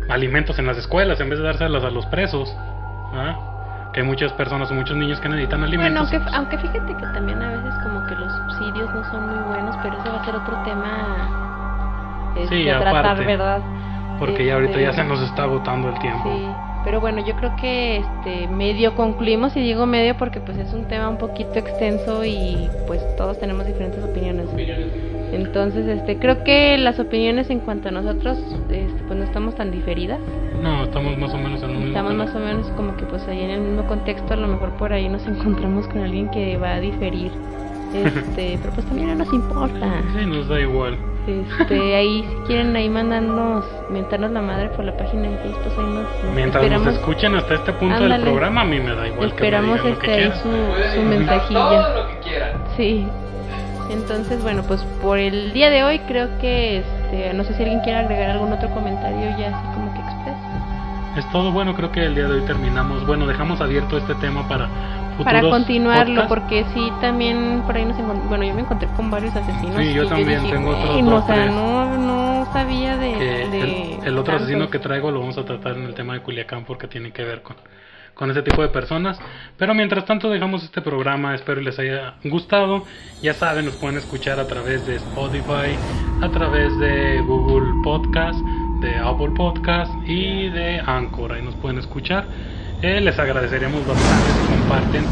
[0.09, 2.53] alimentos en las escuelas en vez de dárselas a los presos.
[3.13, 3.91] ¿ah?
[3.93, 6.11] Que hay muchas personas o muchos niños que necesitan Bueno, alimentos.
[6.11, 9.78] aunque, aunque fíjate que también a veces como que los subsidios no son muy buenos,
[9.82, 13.26] pero ese va a ser otro tema este, Sí, tratar, aparte.
[13.26, 13.61] ¿verdad?
[14.20, 16.24] porque ya ahorita ya este, se nos está agotando el tiempo.
[16.34, 16.45] Sí,
[16.86, 20.86] pero bueno, yo creo que este medio concluimos y digo medio porque pues es un
[20.86, 24.48] tema un poquito extenso y pues todos tenemos diferentes opiniones.
[25.34, 29.72] Entonces, este creo que las opiniones en cuanto a nosotros este, pues no estamos tan
[29.72, 30.20] diferidas.
[30.62, 32.28] No, estamos más o menos en un mismo Estamos canal.
[32.28, 34.94] más o menos como que pues ahí en el mismo contexto, a lo mejor por
[34.94, 37.32] ahí nos encontramos con alguien que va a diferir.
[37.96, 40.04] Este, pero pues también no nos importa.
[40.20, 40.98] Sí, nos da igual.
[41.28, 45.84] Este, ahí si quieren ahí mandarnos, mentarnos la madre por la página de Facebook, ahí
[45.86, 48.13] nos, nos Mientras esperamos, nos escuchen hasta este punto Ándale.
[48.15, 49.34] del programa, a mí me da igual.
[49.34, 50.38] que me esperamos que este ahí quieran.
[50.38, 50.49] su,
[50.93, 51.59] su inventar mensajillo.
[51.59, 52.51] Todo lo que quieran.
[52.78, 53.07] Sí.
[53.89, 57.82] Entonces, bueno, pues por el día de hoy creo que este, no sé si alguien
[57.82, 60.38] quiere agregar algún otro comentario ya así como que express.
[61.17, 63.05] Es todo bueno, creo que el día de hoy terminamos.
[63.05, 64.67] Bueno, dejamos abierto este tema para
[65.18, 66.30] futuros Para continuarlo, podcasts.
[66.30, 69.76] porque sí, también por ahí nos encontramos, bueno, yo me encontré con varios asesinos.
[69.78, 71.51] Sí, yo y también dije, tengo otros "Güey, no, o sea, tres".
[71.53, 73.07] no, no sabía de...
[73.16, 74.72] De el, el otro asesino tantos.
[74.72, 77.41] que traigo lo vamos a tratar en el tema de Culiacán porque tiene que ver
[77.41, 77.55] con,
[78.13, 79.20] con ese tipo de personas.
[79.57, 82.84] Pero mientras tanto dejamos este programa, espero les haya gustado.
[83.22, 85.76] Ya saben, nos pueden escuchar a través de Spotify,
[86.22, 88.39] a través de Google Podcast,
[88.82, 91.34] de Apple Podcast y de Anchor.
[91.34, 92.26] Ahí nos pueden escuchar.
[92.86, 95.06] Les agradeceríamos bastante si comparten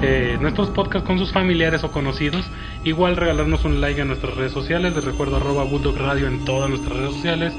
[0.00, 2.46] eh, nuestros podcasts con sus familiares o conocidos.
[2.84, 4.96] Igual regalarnos un like en nuestras redes sociales.
[4.96, 7.52] Les recuerdo arroba Bulldog Radio en todas nuestras redes sociales.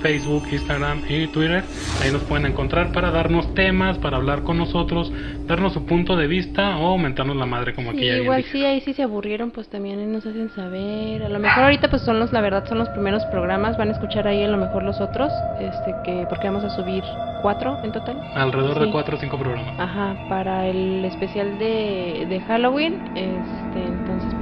[0.00, 1.64] Facebook, Instagram y Twitter.
[2.02, 5.12] Ahí nos pueden encontrar para darnos temas, para hablar con nosotros,
[5.46, 8.80] darnos su punto de vista o mentarnos la madre como aquí ya igual sí, ahí
[8.80, 11.22] sí se aburrieron, pues también nos hacen saber.
[11.22, 13.76] A lo mejor ahorita pues son los, la verdad, son los primeros programas.
[13.76, 17.02] Van a escuchar ahí a lo mejor los otros, este, que porque vamos a subir
[17.42, 18.20] cuatro en total.
[18.34, 18.92] Alrededor de Sí.
[18.92, 19.80] 4 o 5 programas.
[19.80, 22.94] Ajá, para el especial de, de Halloween.
[23.16, 24.34] Este, entonces,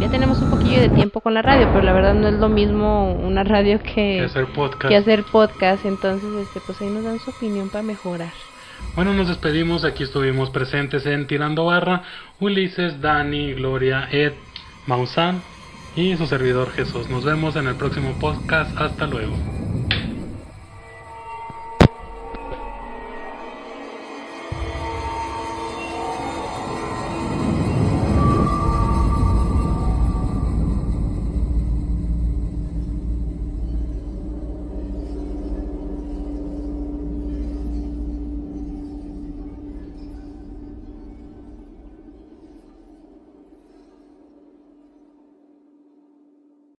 [0.00, 2.48] ya tenemos un poquillo de tiempo con la radio, pero la verdad no es lo
[2.48, 4.88] mismo una radio que, Que hacer podcast.
[4.88, 5.84] que hacer podcast.
[5.86, 8.32] Entonces, este, pues ahí nos dan su opinión para mejorar.
[8.94, 9.84] Bueno, nos despedimos.
[9.84, 12.02] Aquí estuvimos presentes en Tirando Barra.
[12.40, 14.32] Ulises, Dani, Gloria, Ed,
[14.86, 15.42] Maussan
[15.94, 17.08] y su servidor Jesús.
[17.08, 18.76] Nos vemos en el próximo podcast.
[18.78, 19.34] Hasta luego.